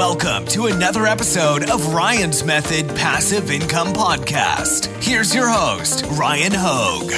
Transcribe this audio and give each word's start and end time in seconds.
Welcome 0.00 0.46
to 0.46 0.64
another 0.64 1.04
episode 1.04 1.68
of 1.68 1.92
Ryan's 1.92 2.42
Method 2.42 2.88
Passive 2.96 3.50
Income 3.50 3.88
Podcast. 3.88 4.86
Here's 5.04 5.34
your 5.34 5.46
host, 5.46 6.06
Ryan 6.12 6.52
Hogue. 6.54 7.10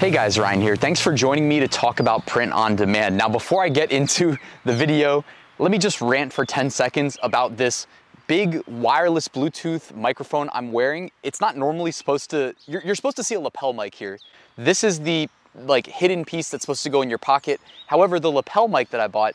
Hey 0.00 0.10
guys, 0.10 0.40
Ryan 0.40 0.60
here. 0.60 0.74
Thanks 0.74 1.00
for 1.00 1.14
joining 1.14 1.48
me 1.48 1.60
to 1.60 1.68
talk 1.68 2.00
about 2.00 2.26
print 2.26 2.50
on 2.50 2.74
demand. 2.74 3.16
Now, 3.16 3.28
before 3.28 3.62
I 3.62 3.68
get 3.68 3.92
into 3.92 4.36
the 4.64 4.72
video, 4.72 5.24
let 5.60 5.70
me 5.70 5.78
just 5.78 6.00
rant 6.00 6.32
for 6.32 6.44
10 6.44 6.68
seconds 6.68 7.16
about 7.22 7.56
this 7.56 7.86
big 8.26 8.60
wireless 8.66 9.28
Bluetooth 9.28 9.94
microphone 9.94 10.50
I'm 10.52 10.72
wearing. 10.72 11.12
It's 11.22 11.40
not 11.40 11.56
normally 11.56 11.92
supposed 11.92 12.30
to, 12.30 12.56
you're, 12.66 12.82
you're, 12.82 12.96
supposed 12.96 13.16
to 13.18 13.22
see 13.22 13.36
a 13.36 13.40
lapel 13.40 13.72
mic 13.72 13.94
here. 13.94 14.18
This 14.56 14.82
is 14.82 14.98
the 14.98 15.28
like 15.54 15.86
hidden 15.86 16.24
piece 16.24 16.50
that's 16.50 16.62
supposed 16.62 16.82
to 16.84 16.90
go 16.90 17.02
in 17.02 17.08
your 17.08 17.18
pocket. 17.18 17.60
However, 17.86 18.18
the 18.18 18.30
lapel 18.30 18.68
mic 18.68 18.90
that 18.90 19.00
I 19.00 19.08
bought, 19.08 19.34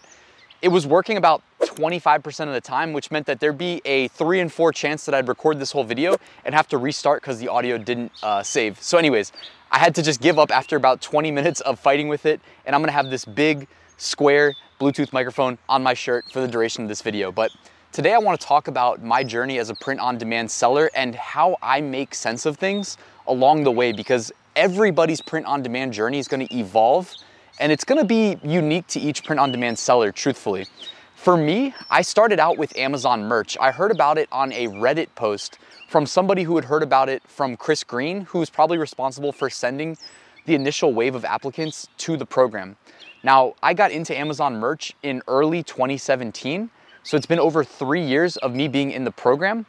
it 0.61 0.69
was 0.69 0.85
working 0.85 1.17
about 1.17 1.41
25% 1.61 2.47
of 2.47 2.53
the 2.53 2.61
time, 2.61 2.93
which 2.93 3.11
meant 3.11 3.25
that 3.27 3.39
there'd 3.39 3.57
be 3.57 3.81
a 3.85 4.09
three 4.09 4.39
and 4.39 4.51
four 4.51 4.73
chance 4.73 5.05
that 5.05 5.15
I'd 5.15 5.27
record 5.27 5.59
this 5.59 5.71
whole 5.71 5.83
video 5.83 6.17
and 6.43 6.53
have 6.53 6.67
to 6.69 6.77
restart 6.77 7.21
because 7.21 7.39
the 7.39 7.47
audio 7.47 7.77
didn't 7.77 8.11
uh, 8.21 8.43
save. 8.43 8.81
So 8.81 8.97
anyways, 8.97 9.31
I 9.71 9.79
had 9.79 9.95
to 9.95 10.01
just 10.01 10.21
give 10.21 10.39
up 10.39 10.51
after 10.51 10.75
about 10.75 11.01
20 11.01 11.31
minutes 11.31 11.61
of 11.61 11.79
fighting 11.79 12.07
with 12.07 12.25
it. 12.25 12.41
And 12.65 12.75
I'm 12.75 12.81
gonna 12.81 12.91
have 12.91 13.09
this 13.09 13.23
big 13.23 13.67
square 13.97 14.53
Bluetooth 14.79 15.13
microphone 15.13 15.57
on 15.67 15.83
my 15.83 15.93
shirt 15.93 16.25
for 16.31 16.41
the 16.41 16.47
duration 16.47 16.83
of 16.83 16.89
this 16.89 17.01
video. 17.01 17.31
But 17.31 17.51
today 17.91 18.13
I 18.13 18.17
wanna 18.17 18.37
talk 18.37 18.67
about 18.67 19.01
my 19.01 19.23
journey 19.23 19.59
as 19.59 19.69
a 19.69 19.75
print 19.75 19.99
on 19.99 20.17
demand 20.17 20.51
seller 20.51 20.89
and 20.95 21.15
how 21.15 21.57
I 21.61 21.81
make 21.81 22.15
sense 22.15 22.45
of 22.45 22.57
things 22.57 22.97
along 23.27 23.63
the 23.63 23.71
way 23.71 23.91
because 23.91 24.31
everybody's 24.59 25.21
print 25.21 25.45
on 25.45 25.63
demand 25.63 25.93
journey 25.93 26.19
is 26.19 26.27
gonna 26.27 26.47
evolve 26.51 27.13
and 27.61 27.71
it's 27.71 27.85
gonna 27.85 28.03
be 28.03 28.37
unique 28.43 28.85
to 28.87 28.99
each 28.99 29.23
print 29.23 29.39
on 29.39 29.53
demand 29.53 29.79
seller, 29.79 30.11
truthfully. 30.11 30.67
For 31.15 31.37
me, 31.37 31.73
I 31.89 32.01
started 32.01 32.41
out 32.41 32.57
with 32.57 32.77
Amazon 32.77 33.23
merch. 33.23 33.57
I 33.59 33.71
heard 33.71 33.89
about 33.89 34.17
it 34.17 34.27
on 34.33 34.51
a 34.51 34.67
Reddit 34.67 35.07
post 35.15 35.59
from 35.87 36.05
somebody 36.05 36.43
who 36.43 36.57
had 36.57 36.65
heard 36.65 36.83
about 36.83 37.07
it 37.07 37.23
from 37.25 37.55
Chris 37.55 37.85
Green, 37.85 38.21
who's 38.21 38.49
probably 38.49 38.77
responsible 38.77 39.31
for 39.31 39.49
sending 39.49 39.97
the 40.45 40.55
initial 40.55 40.93
wave 40.93 41.15
of 41.15 41.23
applicants 41.23 41.87
to 41.99 42.17
the 42.17 42.25
program. 42.25 42.75
Now, 43.23 43.55
I 43.63 43.73
got 43.73 43.91
into 43.91 44.17
Amazon 44.17 44.59
merch 44.59 44.93
in 45.03 45.21
early 45.29 45.63
2017, 45.63 46.69
so 47.03 47.15
it's 47.15 47.25
been 47.25 47.39
over 47.39 47.63
three 47.63 48.05
years 48.05 48.35
of 48.37 48.53
me 48.53 48.67
being 48.67 48.91
in 48.91 49.05
the 49.05 49.11
program. 49.11 49.65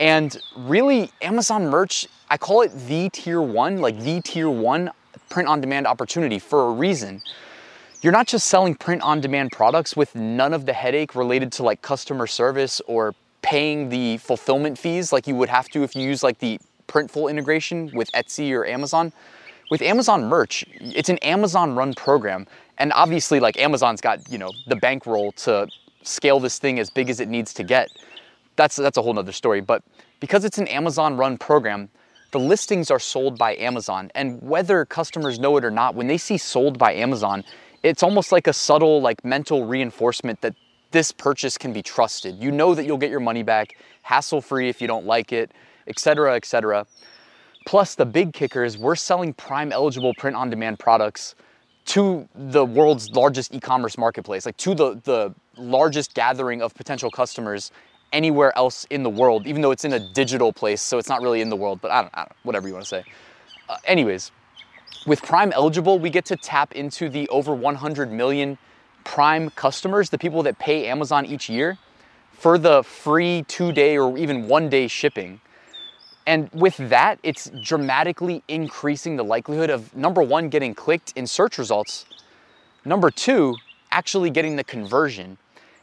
And 0.00 0.40
really, 0.56 1.10
Amazon 1.20 1.68
merch, 1.68 2.08
I 2.30 2.38
call 2.38 2.62
it 2.62 2.72
the 2.88 3.10
tier 3.10 3.42
one, 3.42 3.82
like 3.82 4.00
the 4.00 4.22
tier 4.22 4.48
one 4.48 4.90
print 5.28 5.46
on 5.46 5.60
demand 5.60 5.86
opportunity 5.86 6.38
for 6.38 6.68
a 6.68 6.72
reason. 6.72 7.20
You're 8.00 8.14
not 8.14 8.26
just 8.26 8.48
selling 8.48 8.74
print 8.74 9.02
on 9.02 9.20
demand 9.20 9.52
products 9.52 9.94
with 9.94 10.14
none 10.14 10.54
of 10.54 10.64
the 10.64 10.72
headache 10.72 11.14
related 11.14 11.52
to 11.52 11.62
like 11.62 11.82
customer 11.82 12.26
service 12.26 12.80
or 12.86 13.14
paying 13.42 13.90
the 13.90 14.16
fulfillment 14.16 14.78
fees 14.78 15.12
like 15.12 15.26
you 15.26 15.34
would 15.34 15.50
have 15.50 15.68
to 15.68 15.82
if 15.82 15.94
you 15.94 16.02
use 16.02 16.22
like 16.22 16.38
the 16.38 16.58
Printful 16.88 17.30
integration 17.30 17.90
with 17.94 18.10
Etsy 18.12 18.52
or 18.52 18.66
Amazon. 18.66 19.12
With 19.70 19.82
Amazon 19.82 20.24
merch, 20.24 20.64
it's 20.80 21.08
an 21.08 21.18
Amazon 21.18 21.76
run 21.76 21.94
program. 21.94 22.46
And 22.78 22.92
obviously, 22.94 23.38
like 23.38 23.58
Amazon's 23.58 24.00
got, 24.00 24.28
you 24.32 24.38
know, 24.38 24.50
the 24.66 24.76
bankroll 24.76 25.32
to 25.32 25.68
scale 26.02 26.40
this 26.40 26.58
thing 26.58 26.78
as 26.80 26.88
big 26.88 27.10
as 27.10 27.20
it 27.20 27.28
needs 27.28 27.52
to 27.54 27.62
get 27.62 27.90
that's 28.60 28.76
that's 28.76 28.98
a 28.98 29.02
whole 29.02 29.14
nother 29.14 29.32
story. 29.32 29.60
But 29.60 29.82
because 30.20 30.44
it's 30.44 30.58
an 30.58 30.68
Amazon 30.68 31.16
run 31.16 31.38
program, 31.38 31.88
the 32.30 32.38
listings 32.38 32.90
are 32.90 32.98
sold 32.98 33.38
by 33.38 33.56
Amazon. 33.56 34.10
And 34.14 34.40
whether 34.42 34.84
customers 34.84 35.38
know 35.38 35.56
it 35.56 35.64
or 35.64 35.70
not, 35.70 35.94
when 35.94 36.06
they 36.06 36.18
see 36.18 36.36
sold 36.36 36.78
by 36.78 36.92
Amazon, 36.92 37.42
it's 37.82 38.02
almost 38.02 38.30
like 38.32 38.46
a 38.46 38.52
subtle 38.52 39.00
like 39.00 39.24
mental 39.24 39.64
reinforcement 39.64 40.42
that 40.42 40.54
this 40.90 41.10
purchase 41.10 41.56
can 41.56 41.72
be 41.72 41.82
trusted. 41.82 42.36
You 42.36 42.50
know 42.50 42.74
that 42.74 42.84
you'll 42.84 42.98
get 42.98 43.10
your 43.10 43.20
money 43.20 43.42
back, 43.42 43.76
hassle 44.02 44.42
free 44.42 44.68
if 44.68 44.80
you 44.80 44.86
don't 44.86 45.06
like 45.06 45.32
it, 45.32 45.52
etc., 45.86 46.34
etc. 46.34 46.86
Plus, 47.66 47.94
the 47.94 48.06
big 48.06 48.32
kicker 48.32 48.64
is 48.64 48.76
we're 48.76 48.96
selling 48.96 49.32
prime 49.32 49.72
eligible 49.72 50.12
print 50.14 50.36
on 50.36 50.50
demand 50.50 50.78
products 50.78 51.34
to 51.86 52.28
the 52.34 52.64
world's 52.64 53.10
largest 53.10 53.54
e-commerce 53.54 53.96
marketplace, 53.96 54.44
like 54.44 54.56
to 54.58 54.74
the, 54.74 55.00
the 55.04 55.34
largest 55.56 56.14
gathering 56.14 56.60
of 56.60 56.74
potential 56.74 57.10
customers 57.10 57.72
anywhere 58.12 58.56
else 58.56 58.86
in 58.90 59.02
the 59.02 59.10
world, 59.10 59.46
even 59.46 59.62
though 59.62 59.70
it's 59.70 59.84
in 59.84 59.92
a 59.92 60.00
digital 60.00 60.52
place, 60.52 60.82
so 60.82 60.98
it's 60.98 61.08
not 61.08 61.22
really 61.22 61.40
in 61.40 61.48
the 61.48 61.56
world, 61.56 61.80
but 61.80 61.90
I 61.90 62.02
don't, 62.02 62.14
I 62.14 62.18
don't 62.20 62.32
whatever 62.42 62.68
you 62.68 62.74
want 62.74 62.84
to 62.84 62.88
say. 62.88 63.04
Uh, 63.68 63.76
anyways, 63.84 64.32
with 65.06 65.22
Prime 65.22 65.52
eligible, 65.52 65.98
we 65.98 66.10
get 66.10 66.24
to 66.26 66.36
tap 66.36 66.72
into 66.72 67.08
the 67.08 67.28
over 67.28 67.54
100 67.54 68.12
million 68.12 68.58
Prime 69.04 69.50
customers, 69.50 70.10
the 70.10 70.18
people 70.18 70.42
that 70.42 70.58
pay 70.58 70.86
Amazon 70.86 71.24
each 71.24 71.48
year, 71.48 71.78
for 72.32 72.58
the 72.58 72.82
free 72.82 73.44
two 73.48 73.72
day 73.72 73.96
or 73.96 74.16
even 74.18 74.46
one 74.48 74.68
day 74.68 74.88
shipping. 74.88 75.40
And 76.26 76.50
with 76.52 76.76
that, 76.76 77.18
it's 77.22 77.50
dramatically 77.62 78.42
increasing 78.46 79.16
the 79.16 79.24
likelihood 79.24 79.70
of 79.70 79.94
number 79.96 80.22
one, 80.22 80.48
getting 80.48 80.74
clicked 80.74 81.12
in 81.16 81.26
search 81.26 81.58
results, 81.58 82.06
number 82.84 83.10
two, 83.10 83.56
actually 83.90 84.30
getting 84.30 84.56
the 84.56 84.64
conversion. 84.64 85.38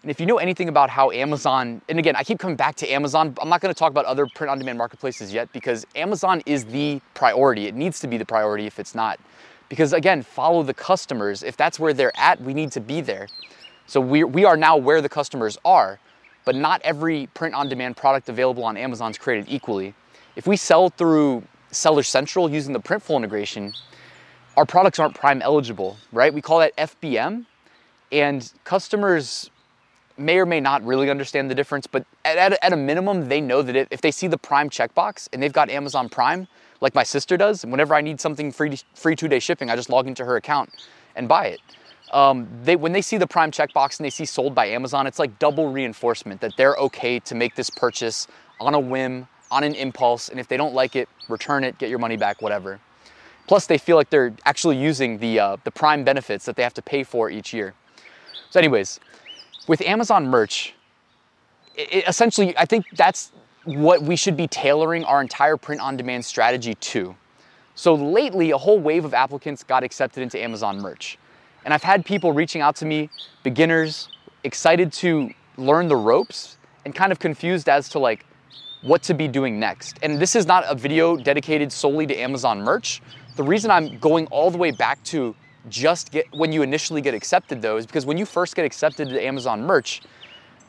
And 0.08 0.12
if 0.12 0.22
you 0.22 0.26
know 0.26 0.38
anything 0.38 0.70
about 0.70 0.90
how 0.90 1.12
Amazon, 1.12 1.82
and 1.90 2.00
again, 2.00 2.16
I 2.16 2.24
keep 2.24 2.40
coming 2.40 2.56
back 2.56 2.76
to 2.76 2.90
Amazon, 2.90 3.36
I'm 3.42 3.50
not 3.50 3.60
gonna 3.60 3.74
talk 3.74 3.92
about 3.92 4.06
other 4.06 4.26
print 4.26 4.50
on 4.50 4.58
demand 4.58 4.78
marketplaces 4.78 5.34
yet 5.34 5.52
because 5.52 5.86
Amazon 5.96 6.42
is 6.46 6.64
the 6.64 7.02
priority. 7.14 7.68
It 7.68 7.76
needs 7.76 8.00
to 8.00 8.08
be 8.08 8.16
the 8.16 8.24
priority 8.24 8.66
if 8.66 8.80
it's 8.80 8.96
not. 8.96 9.20
Because 9.68 9.92
again, 9.92 10.22
follow 10.22 10.64
the 10.64 10.74
customers. 10.74 11.44
If 11.44 11.58
that's 11.58 11.78
where 11.78 11.94
they're 11.94 12.18
at, 12.18 12.40
we 12.40 12.54
need 12.54 12.72
to 12.72 12.80
be 12.80 13.02
there. 13.02 13.28
So 13.86 14.00
we, 14.00 14.24
we 14.24 14.46
are 14.46 14.56
now 14.56 14.78
where 14.78 15.02
the 15.02 15.10
customers 15.10 15.58
are, 15.66 16.00
but 16.46 16.56
not 16.56 16.82
every 16.84 17.28
print 17.34 17.54
on 17.54 17.68
demand 17.68 17.98
product 17.98 18.30
available 18.30 18.64
on 18.64 18.78
Amazon 18.78 19.12
is 19.12 19.18
created 19.18 19.48
equally. 19.50 19.94
If 20.38 20.48
we 20.48 20.56
sell 20.56 20.88
through 20.88 21.44
Seller 21.72 22.04
Central 22.04 22.50
using 22.50 22.72
the 22.72 22.80
Printful 22.80 23.18
integration, 23.18 23.74
our 24.56 24.66
products 24.66 25.00
aren't 25.00 25.16
prime 25.16 25.42
eligible, 25.42 25.98
right? 26.14 26.34
We 26.34 26.42
call 26.42 26.60
that 26.60 26.74
FBM, 26.78 27.46
and 28.10 28.54
customers 28.64 29.52
may 30.18 30.40
or 30.40 30.46
may 30.46 30.60
not 30.60 30.84
really 30.84 31.10
understand 31.10 31.50
the 31.50 31.56
difference, 31.56 31.88
but 31.88 32.06
at, 32.26 32.38
at, 32.38 32.64
at 32.64 32.74
a 32.74 32.78
minimum, 32.78 33.30
they 33.30 33.42
know 33.42 33.62
that 33.62 33.76
if 33.92 34.02
they 34.02 34.12
see 34.12 34.28
the 34.28 34.38
Prime 34.38 34.70
checkbox 34.70 35.30
and 35.32 35.42
they've 35.42 35.54
got 35.54 35.70
Amazon 35.70 36.10
Prime, 36.10 36.48
like 36.82 36.94
my 36.96 37.04
sister 37.04 37.38
does, 37.38 37.66
whenever 37.66 37.96
I 37.96 38.02
need 38.02 38.20
something 38.22 38.52
free, 38.52 38.78
free 38.94 39.16
two-day 39.16 39.40
shipping, 39.40 39.70
I 39.70 39.76
just 39.76 39.90
log 39.90 40.08
into 40.08 40.26
her 40.26 40.36
account 40.36 40.70
and 41.16 41.28
buy 41.28 41.48
it. 41.48 41.60
Um, 42.12 42.48
they, 42.64 42.76
when 42.76 42.94
they 42.94 43.02
see 43.02 43.18
the 43.18 43.28
Prime 43.28 43.52
checkbox 43.52 44.00
and 44.00 44.06
they 44.06 44.10
see 44.10 44.26
sold 44.26 44.56
by 44.56 44.68
Amazon, 44.68 45.08
it's 45.08 45.20
like 45.20 45.40
double 45.40 45.72
reinforcement 45.72 46.42
that 46.42 46.54
they're 46.58 46.76
okay 46.76 47.20
to 47.20 47.36
make 47.36 47.56
this 47.56 47.70
purchase 47.70 48.28
on 48.60 48.74
a 48.74 48.80
whim, 48.80 49.28
on 49.52 49.64
an 49.64 49.76
impulse, 49.76 50.30
and 50.30 50.40
if 50.40 50.48
they 50.48 50.58
don't 50.58 50.74
like 50.74 50.96
it, 50.96 51.10
return 51.30 51.64
it, 51.64 51.78
get 51.78 51.90
your 51.90 52.00
money 52.00 52.18
back, 52.18 52.42
whatever. 52.42 52.80
Plus, 53.48 53.66
they 53.66 53.78
feel 53.78 53.96
like 53.96 54.10
they're 54.10 54.34
actually 54.46 54.78
using 54.78 55.20
the, 55.20 55.40
uh, 55.40 55.58
the 55.64 55.72
Prime 55.72 56.04
benefits 56.04 56.46
that 56.46 56.56
they 56.56 56.64
have 56.64 56.74
to 56.74 56.82
pay 56.82 57.04
for 57.04 57.30
each 57.30 57.54
year. 57.54 57.74
So 58.50 58.60
anyways, 58.60 59.00
with 59.68 59.82
Amazon 59.82 60.28
merch, 60.28 60.74
it, 61.76 62.08
essentially, 62.08 62.58
I 62.58 62.66
think 62.66 62.86
that's 62.94 63.32
what 63.66 64.02
we 64.02 64.16
should 64.16 64.38
be 64.38 64.48
tailoring 64.48 65.04
our 65.04 65.22
entire 65.22 65.58
print 65.58 65.82
on 65.82 65.98
demand 65.98 66.26
strategy 66.26 66.76
to. 66.76 67.16
So 67.76 67.94
lately, 67.94 68.52
a 68.52 68.58
whole 68.58 68.80
wave 68.80 69.06
of 69.06 69.14
applicants 69.14 69.64
got 69.64 69.84
accepted 69.84 70.24
into 70.24 70.42
Amazon 70.42 70.80
merch. 70.80 71.18
And 71.64 71.74
I've 71.74 71.84
had 71.84 72.06
people 72.06 72.32
reaching 72.32 72.62
out 72.62 72.76
to 72.78 72.86
me, 72.86 73.10
beginners, 73.44 74.10
excited 74.44 74.92
to 74.94 75.32
learn 75.58 75.88
the 75.88 75.96
ropes 75.96 76.58
and 76.86 76.96
kind 76.96 77.12
of 77.12 77.20
confused 77.20 77.68
as 77.68 77.90
to 77.90 78.00
like 78.00 78.26
what 78.82 79.04
to 79.04 79.14
be 79.14 79.28
doing 79.28 79.60
next. 79.60 79.98
And 80.02 80.20
this 80.20 80.36
is 80.36 80.46
not 80.46 80.64
a 80.68 80.76
video 80.76 81.18
dedicated 81.18 81.72
solely 81.72 82.08
to 82.08 82.16
Amazon 82.16 82.62
merch. 82.62 83.02
The 83.36 83.44
reason 83.44 83.70
I'm 83.70 83.98
going 84.00 84.28
all 84.28 84.50
the 84.50 84.58
way 84.58 84.72
back 84.72 85.04
to 85.06 85.36
just 85.70 86.12
get 86.12 86.26
when 86.34 86.52
you 86.52 86.62
initially 86.62 87.02
get 87.02 87.14
accepted 87.14 87.62
though 87.62 87.78
is 87.78 87.86
because 87.86 88.06
when 88.06 88.18
you 88.18 88.26
first 88.26 88.56
get 88.56 88.66
accepted 88.66 89.10
to 89.10 89.24
Amazon 89.24 89.62
merch, 89.62 90.02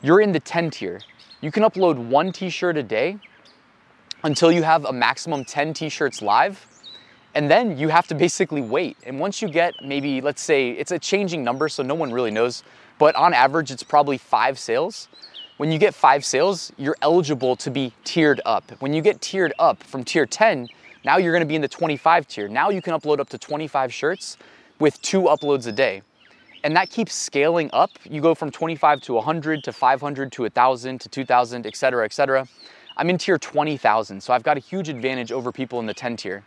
you're 0.01 0.21
in 0.21 0.31
the 0.31 0.39
10 0.39 0.69
tier. 0.71 1.01
You 1.41 1.51
can 1.51 1.63
upload 1.63 1.97
one 1.97 2.31
t-shirt 2.31 2.77
a 2.77 2.83
day 2.83 3.17
until 4.23 4.51
you 4.51 4.63
have 4.63 4.85
a 4.85 4.93
maximum 4.93 5.45
10 5.45 5.73
t-shirts 5.73 6.21
live. 6.21 6.65
And 7.35 7.49
then 7.49 7.77
you 7.77 7.89
have 7.89 8.07
to 8.07 8.15
basically 8.25 8.61
wait. 8.61 8.97
And 9.05 9.19
once 9.19 9.41
you 9.41 9.49
get 9.49 9.73
maybe, 9.83 10.21
let's 10.21 10.41
say, 10.41 10.71
it's 10.71 10.91
a 10.91 10.99
changing 10.99 11.43
number, 11.43 11.69
so 11.69 11.83
no 11.83 11.95
one 11.95 12.11
really 12.11 12.31
knows, 12.31 12.63
but 12.97 13.15
on 13.15 13.33
average, 13.33 13.71
it's 13.71 13.83
probably 13.83 14.17
five 14.17 14.59
sales. 14.59 15.07
When 15.57 15.71
you 15.71 15.77
get 15.77 15.93
five 15.93 16.23
sales, 16.23 16.71
you're 16.77 16.97
eligible 17.01 17.55
to 17.57 17.69
be 17.69 17.93
tiered 18.03 18.41
up. 18.45 18.71
When 18.79 18.93
you 18.93 19.01
get 19.01 19.21
tiered 19.21 19.53
up 19.59 19.83
from 19.83 20.03
tier 20.03 20.25
10, 20.25 20.69
now 21.05 21.17
you're 21.17 21.33
gonna 21.33 21.45
be 21.45 21.55
in 21.55 21.61
the 21.61 21.67
25 21.67 22.27
tier. 22.27 22.47
Now 22.47 22.69
you 22.69 22.81
can 22.81 22.93
upload 22.93 23.19
up 23.19 23.29
to 23.29 23.37
25 23.37 23.93
shirts 23.93 24.37
with 24.79 25.01
two 25.01 25.23
uploads 25.23 25.67
a 25.67 25.71
day. 25.71 26.01
And 26.63 26.75
that 26.75 26.89
keeps 26.89 27.13
scaling 27.13 27.69
up. 27.71 27.91
You 28.03 28.21
go 28.21 28.35
from 28.35 28.51
25 28.51 29.01
to 29.01 29.13
100 29.13 29.63
to 29.63 29.73
500 29.73 30.31
to 30.33 30.41
1,000 30.43 31.01
to 31.01 31.09
2,000, 31.09 31.65
et 31.65 31.75
cetera, 31.75 32.05
et 32.05 32.13
cetera. 32.13 32.47
I'm 32.97 33.09
in 33.09 33.17
tier 33.17 33.37
20,000, 33.37 34.21
so 34.21 34.33
I've 34.33 34.43
got 34.43 34.57
a 34.57 34.59
huge 34.59 34.89
advantage 34.89 35.31
over 35.31 35.51
people 35.51 35.79
in 35.79 35.85
the 35.85 35.93
10 35.93 36.17
tier. 36.17 36.43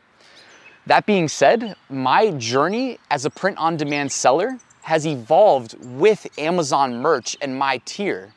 That 0.87 1.07
being 1.07 1.29
said, 1.29 1.77
my 1.89 2.31
journey 2.33 2.99
as 3.11 3.25
a 3.25 3.31
print 3.31 3.57
on 3.57 3.77
demand 3.77 4.13
seller 4.13 4.59
has 4.83 5.07
evolved 5.07 5.77
with 5.81 6.27
Amazon 6.39 7.01
merch 7.01 7.37
and 7.41 7.57
my 7.57 7.81
tier. 7.85 8.35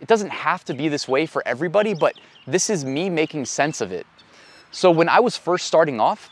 It 0.00 0.06
doesn't 0.06 0.30
have 0.30 0.64
to 0.66 0.74
be 0.74 0.88
this 0.88 1.08
way 1.08 1.26
for 1.26 1.42
everybody, 1.46 1.94
but 1.94 2.14
this 2.46 2.70
is 2.70 2.84
me 2.84 3.10
making 3.10 3.46
sense 3.46 3.80
of 3.80 3.90
it. 3.90 4.06
So 4.70 4.90
when 4.90 5.08
I 5.08 5.18
was 5.18 5.36
first 5.36 5.66
starting 5.66 5.98
off, 5.98 6.30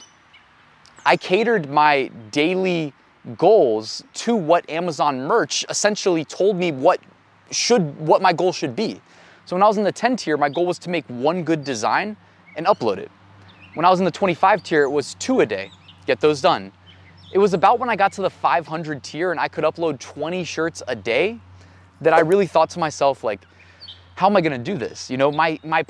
I 1.06 1.16
catered 1.16 1.70
my 1.70 2.10
daily 2.32 2.92
goals 3.38 4.02
to 4.14 4.34
what 4.34 4.68
Amazon 4.68 5.20
merch 5.20 5.64
essentially 5.68 6.24
told 6.24 6.56
me 6.56 6.72
what 6.72 6.98
should 7.52 7.96
what 8.00 8.20
my 8.20 8.32
goal 8.32 8.52
should 8.52 8.74
be. 8.74 9.00
So 9.44 9.54
when 9.54 9.62
I 9.62 9.68
was 9.68 9.78
in 9.78 9.84
the 9.84 9.92
10 9.92 10.16
tier, 10.16 10.36
my 10.36 10.48
goal 10.48 10.66
was 10.66 10.80
to 10.80 10.90
make 10.90 11.04
one 11.06 11.44
good 11.44 11.62
design 11.62 12.16
and 12.56 12.66
upload 12.66 12.98
it. 12.98 13.12
When 13.74 13.86
I 13.86 13.90
was 13.90 14.00
in 14.00 14.04
the 14.04 14.10
25 14.10 14.64
tier, 14.64 14.82
it 14.82 14.90
was 14.90 15.14
two 15.14 15.42
a 15.42 15.46
day, 15.46 15.70
get 16.06 16.18
those 16.18 16.40
done. 16.40 16.72
It 17.32 17.38
was 17.38 17.54
about 17.54 17.78
when 17.78 17.88
I 17.88 17.94
got 17.94 18.10
to 18.14 18.22
the 18.22 18.30
500 18.30 19.04
tier 19.04 19.30
and 19.30 19.38
I 19.38 19.46
could 19.46 19.62
upload 19.62 20.00
20 20.00 20.42
shirts 20.42 20.82
a 20.88 20.96
day 20.96 21.38
that 22.00 22.14
I 22.14 22.20
really 22.20 22.48
thought 22.48 22.70
to 22.70 22.80
myself, 22.80 23.22
like, 23.22 23.42
how 24.16 24.26
am 24.26 24.36
I 24.36 24.40
gonna 24.40 24.58
do 24.58 24.76
this? 24.76 25.08
You 25.08 25.18
know, 25.18 25.30
my, 25.30 25.60
my 25.62 25.84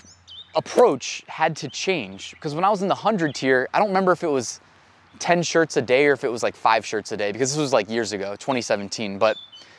approach 0.54 1.24
had 1.26 1.56
to 1.56 1.70
change 1.70 2.32
because 2.32 2.54
when 2.54 2.64
I 2.64 2.68
was 2.68 2.82
in 2.82 2.88
the 2.88 2.94
100 2.94 3.34
tier, 3.34 3.66
I 3.72 3.78
don't 3.78 3.88
remember 3.88 4.12
if 4.12 4.22
it 4.22 4.30
was 4.30 4.60
10 5.18 5.42
shirts 5.42 5.76
a 5.76 5.82
day 5.82 6.06
or 6.06 6.12
if 6.12 6.24
it 6.24 6.30
was 6.30 6.42
like 6.42 6.56
five 6.56 6.84
shirts 6.84 7.12
a 7.12 7.16
day 7.16 7.32
because 7.32 7.50
this 7.50 7.60
was 7.60 7.72
like 7.72 7.90
years 7.90 8.12
ago, 8.12 8.32
2017. 8.36 9.18
But, 9.18 9.36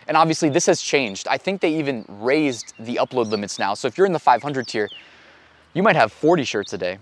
and 0.07 0.18
obviously 0.18 0.50
this 0.50 0.66
has 0.66 0.81
changed. 0.81 1.28
I 1.28 1.38
think 1.38 1.62
they 1.62 1.74
even 1.75 2.06
raised 2.07 2.74
the 2.80 2.95
upload 2.95 3.30
limits 3.30 3.60
now. 3.60 3.74
So 3.74 3.88
if 3.88 3.98
you're 3.98 4.07
in 4.07 4.13
the 4.13 4.19
500 4.19 4.68
tier, 4.68 4.89
you 5.74 5.84
might 5.84 5.95
have 5.95 6.12
40 6.12 6.44
shirts 6.44 6.74
a 6.74 6.78
day. 6.78 6.98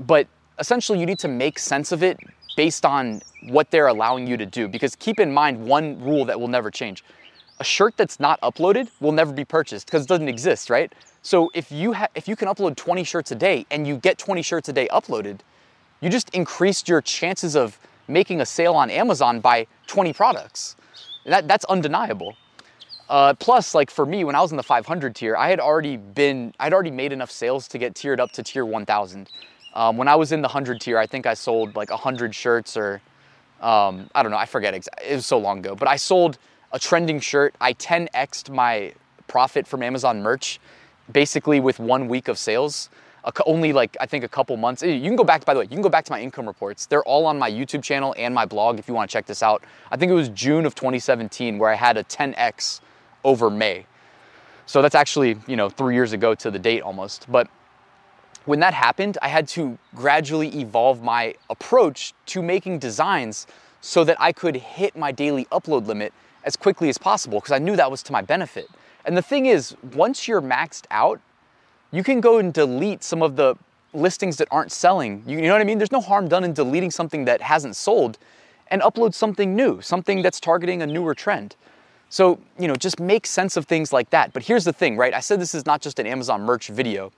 But 0.00 0.26
essentially, 0.58 0.98
you 0.98 1.06
need 1.06 1.18
to 1.20 1.28
make 1.28 1.58
sense 1.58 1.92
of 1.92 2.02
it 2.02 2.18
based 2.56 2.84
on 2.84 3.22
what 3.48 3.70
they're 3.70 3.86
allowing 3.86 4.26
you 4.26 4.36
to 4.36 4.46
do. 4.46 4.68
Because 4.68 4.96
keep 4.96 5.20
in 5.20 5.32
mind 5.32 5.64
one 5.66 6.00
rule 6.00 6.24
that 6.24 6.40
will 6.40 6.48
never 6.48 6.70
change. 6.70 7.04
A 7.60 7.64
shirt 7.64 7.96
that's 7.96 8.20
not 8.20 8.40
uploaded 8.40 8.88
will 9.00 9.12
never 9.12 9.32
be 9.32 9.44
purchased 9.44 9.86
because 9.86 10.04
it 10.04 10.08
doesn't 10.08 10.28
exist, 10.28 10.68
right? 10.68 10.92
So 11.22 11.50
if 11.54 11.72
you 11.72 11.92
ha- 11.94 12.08
if 12.14 12.28
you 12.28 12.36
can 12.36 12.48
upload 12.48 12.76
20 12.76 13.02
shirts 13.04 13.30
a 13.30 13.34
day 13.34 13.66
and 13.70 13.86
you 13.86 13.96
get 13.96 14.18
20 14.18 14.42
shirts 14.42 14.68
a 14.68 14.72
day 14.72 14.88
uploaded, 14.88 15.40
you 16.00 16.10
just 16.10 16.30
increased 16.30 16.88
your 16.88 17.00
chances 17.00 17.56
of 17.56 17.78
making 18.08 18.40
a 18.40 18.46
sale 18.46 18.74
on 18.74 18.90
Amazon 18.90 19.40
by 19.40 19.66
20 19.86 20.12
products. 20.12 20.76
That, 21.24 21.48
that's 21.48 21.64
undeniable. 21.66 22.36
Uh, 23.08 23.34
plus, 23.34 23.74
like 23.74 23.90
for 23.90 24.04
me, 24.04 24.24
when 24.24 24.34
I 24.34 24.40
was 24.40 24.50
in 24.50 24.56
the 24.56 24.62
500 24.62 25.14
tier, 25.14 25.36
I 25.36 25.48
had 25.48 25.60
already 25.60 25.96
been, 25.96 26.54
I'd 26.58 26.72
already 26.72 26.90
made 26.90 27.12
enough 27.12 27.30
sales 27.30 27.68
to 27.68 27.78
get 27.78 27.94
tiered 27.94 28.20
up 28.20 28.32
to 28.32 28.42
tier 28.42 28.64
1000. 28.64 29.30
Um, 29.74 29.96
when 29.96 30.08
I 30.08 30.16
was 30.16 30.32
in 30.32 30.42
the 30.42 30.48
100 30.48 30.80
tier, 30.80 30.98
I 30.98 31.06
think 31.06 31.26
I 31.26 31.34
sold 31.34 31.76
like 31.76 31.90
100 31.90 32.34
shirts 32.34 32.76
or 32.76 33.00
um, 33.60 34.10
I 34.14 34.22
don't 34.22 34.30
know, 34.30 34.38
I 34.38 34.46
forget. 34.46 34.74
It 34.74 35.14
was 35.14 35.26
so 35.26 35.38
long 35.38 35.60
ago, 35.60 35.74
but 35.74 35.88
I 35.88 35.96
sold 35.96 36.38
a 36.72 36.78
trending 36.78 37.20
shirt. 37.20 37.54
I 37.60 37.72
10x'd 37.72 38.50
my 38.50 38.92
profit 39.28 39.66
from 39.66 39.82
Amazon 39.82 40.22
merch 40.22 40.60
basically 41.10 41.60
with 41.60 41.78
one 41.78 42.08
week 42.08 42.28
of 42.28 42.38
sales. 42.38 42.90
Only 43.44 43.72
like 43.72 43.96
I 44.00 44.06
think 44.06 44.24
a 44.24 44.28
couple 44.28 44.56
months. 44.56 44.82
Eh, 44.82 44.86
you 44.86 45.08
can 45.08 45.16
go 45.16 45.24
back. 45.24 45.44
By 45.44 45.54
the 45.54 45.60
way, 45.60 45.64
you 45.64 45.70
can 45.70 45.82
go 45.82 45.88
back 45.88 46.04
to 46.04 46.12
my 46.12 46.20
income 46.20 46.46
reports. 46.46 46.86
They're 46.86 47.04
all 47.04 47.26
on 47.26 47.38
my 47.38 47.50
YouTube 47.50 47.82
channel 47.82 48.14
and 48.16 48.34
my 48.34 48.46
blog 48.46 48.78
if 48.78 48.88
you 48.88 48.94
want 48.94 49.10
to 49.10 49.12
check 49.12 49.26
this 49.26 49.42
out. 49.42 49.64
I 49.90 49.96
think 49.96 50.10
it 50.10 50.14
was 50.14 50.28
June 50.28 50.64
of 50.64 50.74
2017 50.74 51.58
where 51.58 51.70
I 51.70 51.74
had 51.74 51.96
a 51.96 52.04
10x 52.04 52.80
over 53.24 53.50
May. 53.50 53.86
So 54.66 54.80
that's 54.80 54.94
actually 54.94 55.38
you 55.46 55.56
know 55.56 55.68
three 55.68 55.94
years 55.94 56.12
ago 56.12 56.34
to 56.36 56.50
the 56.50 56.58
date 56.58 56.82
almost. 56.82 57.26
But 57.30 57.48
when 58.44 58.60
that 58.60 58.74
happened, 58.74 59.18
I 59.20 59.28
had 59.28 59.48
to 59.48 59.76
gradually 59.94 60.60
evolve 60.60 61.02
my 61.02 61.34
approach 61.50 62.14
to 62.26 62.42
making 62.42 62.78
designs 62.78 63.48
so 63.80 64.04
that 64.04 64.16
I 64.20 64.32
could 64.32 64.56
hit 64.56 64.96
my 64.96 65.10
daily 65.10 65.46
upload 65.46 65.86
limit 65.86 66.12
as 66.44 66.56
quickly 66.56 66.88
as 66.88 66.96
possible 66.96 67.40
because 67.40 67.52
I 67.52 67.58
knew 67.58 67.74
that 67.76 67.90
was 67.90 68.04
to 68.04 68.12
my 68.12 68.22
benefit. 68.22 68.68
And 69.04 69.16
the 69.16 69.22
thing 69.22 69.46
is, 69.46 69.76
once 69.94 70.26
you're 70.28 70.42
maxed 70.42 70.84
out, 70.90 71.20
you 71.96 72.02
can 72.02 72.20
go 72.20 72.38
and 72.38 72.52
delete 72.52 73.02
some 73.02 73.22
of 73.22 73.36
the 73.36 73.56
listings 73.92 74.36
that 74.36 74.48
aren't 74.50 74.72
selling. 74.72 75.22
You, 75.26 75.40
know 75.40 75.52
what 75.52 75.60
I 75.60 75.64
mean? 75.64 75.78
There's 75.78 75.92
no 75.92 76.00
harm 76.00 76.28
done 76.28 76.44
in 76.44 76.52
deleting 76.52 76.90
something 76.90 77.24
that 77.24 77.40
hasn't 77.40 77.76
sold 77.76 78.18
and 78.68 78.82
upload 78.82 79.14
something 79.14 79.56
new, 79.56 79.80
something 79.80 80.22
that's 80.22 80.40
targeting 80.40 80.82
a 80.82 80.86
newer 80.86 81.14
trend. 81.14 81.56
So, 82.08 82.38
you 82.58 82.68
know, 82.68 82.74
just 82.76 83.00
make 83.00 83.26
sense 83.26 83.56
of 83.56 83.66
things 83.66 83.92
like 83.92 84.10
that. 84.10 84.32
But 84.32 84.42
here's 84.42 84.64
the 84.64 84.72
thing, 84.72 84.96
right? 84.96 85.14
I 85.14 85.20
said 85.20 85.40
this 85.40 85.54
is 85.54 85.66
not 85.66 85.80
just 85.80 85.98
an 85.98 86.06
Amazon 86.06 86.42
merch 86.42 86.68
video 86.68 87.12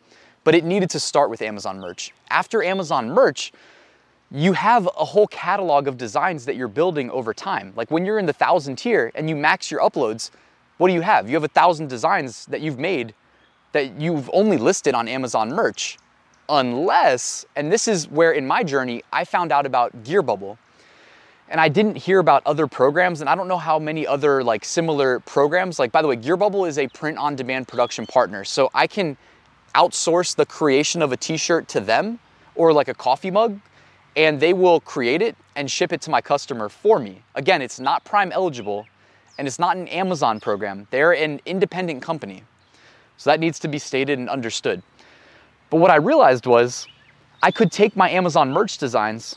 but 0.49 0.55
it 0.55 0.65
needed 0.65 0.89
to 0.89 0.99
start 0.99 1.29
with 1.29 1.43
Amazon 1.43 1.79
merch. 1.79 2.13
After 2.31 2.63
Amazon 2.63 3.11
merch, 3.11 3.53
you 4.31 4.55
have 4.55 4.89
a 4.99 5.05
whole 5.05 5.27
catalog 5.27 5.87
of 5.87 5.99
designs 5.99 6.47
that 6.47 6.57
you're 6.57 6.69
building 6.69 7.11
over 7.11 7.35
time. 7.35 7.73
Like 7.77 7.91
when 7.91 8.07
you're 8.07 8.19
in 8.19 8.25
the 8.25 8.33
thousand 8.33 8.77
tier 8.77 9.13
and 9.15 9.29
you 9.29 9.37
max 9.37 9.71
your 9.71 9.81
uploads, 9.81 10.31
what 10.79 10.89
do 10.89 10.95
you 10.95 11.01
have? 11.01 11.29
You 11.29 11.35
have 11.35 11.45
a 11.45 11.49
thousand 11.49 11.89
designs 11.89 12.47
that 12.47 12.63
you've 12.63 12.79
made 12.79 13.13
that 13.73 14.00
you've 14.00 14.31
only 14.32 14.56
listed 14.56 14.94
on 14.94 15.09
Amazon 15.09 15.50
merch. 15.50 15.99
Unless, 16.49 17.44
and 17.56 17.70
this 17.70 17.87
is 17.88 18.09
where 18.09 18.32
in 18.32 18.47
my 18.47 18.62
journey, 18.62 19.03
I 19.12 19.25
found 19.25 19.53
out 19.53 19.67
about 19.67 20.03
Gearbubble. 20.03 20.56
And 21.50 21.61
I 21.61 21.69
didn't 21.69 21.97
hear 21.97 22.19
about 22.19 22.43
other 22.44 22.67
programs, 22.67 23.23
and 23.23 23.31
I 23.31 23.35
don't 23.35 23.49
know 23.49 23.59
how 23.59 23.79
many 23.79 24.06
other 24.06 24.44
like 24.44 24.65
similar 24.65 25.20
programs. 25.20 25.79
Like, 25.79 25.93
by 25.93 26.03
the 26.03 26.09
way, 26.09 26.17
Gearbubble 26.17 26.69
is 26.69 26.79
a 26.79 26.88
print 26.88 27.17
on 27.17 27.37
demand 27.37 27.69
production 27.69 28.06
partner. 28.06 28.44
So 28.44 28.70
I 28.75 28.87
can 28.87 29.17
outsource 29.75 30.35
the 30.37 30.44
creation 30.44 31.00
of 31.00 31.12
a 31.12 31.17
t-shirt 31.17 31.69
to 31.69 31.81
them 31.81 32.19
or 32.55 32.73
like 32.73 32.88
a 32.88 32.94
coffee 32.94 33.31
mug 33.31 33.61
and 34.17 34.41
they 34.41 34.53
will 34.53 34.81
create 34.81 35.23
it 35.23 35.37
and 35.55 35.71
ship 35.71 35.93
it 35.93 36.00
to 36.03 36.11
my 36.11 36.21
customer 36.21 36.69
for 36.69 36.99
me. 36.99 37.23
Again, 37.37 37.62
it's 37.62 37.79
not 37.79 38.05
Prime 38.05 38.32
eligible 38.32 38.87
and 39.38 39.47
it's 39.47 39.61
not 39.61 39.76
an 39.76 39.87
Amazon 39.88 40.41
program. 40.41 40.88
They're 40.91 41.12
an 41.12 41.41
independent 41.47 42.03
company. 42.03 42.43
So 43.19 43.31
that 43.31 43.41
needs 43.41 43.59
to 43.59 43.69
be 43.69 43.79
stated 43.79 44.19
and 44.19 44.31
understood. 44.31 44.82
But 45.70 45.79
what 45.79 45.91
I 45.91 45.97
realized 45.97 46.47
was 46.47 46.87
I 47.43 47.50
could 47.50 47.70
take 47.70 47.97
my 47.97 48.09
Amazon 48.09 48.50
merch 48.50 48.79
designs, 48.79 49.37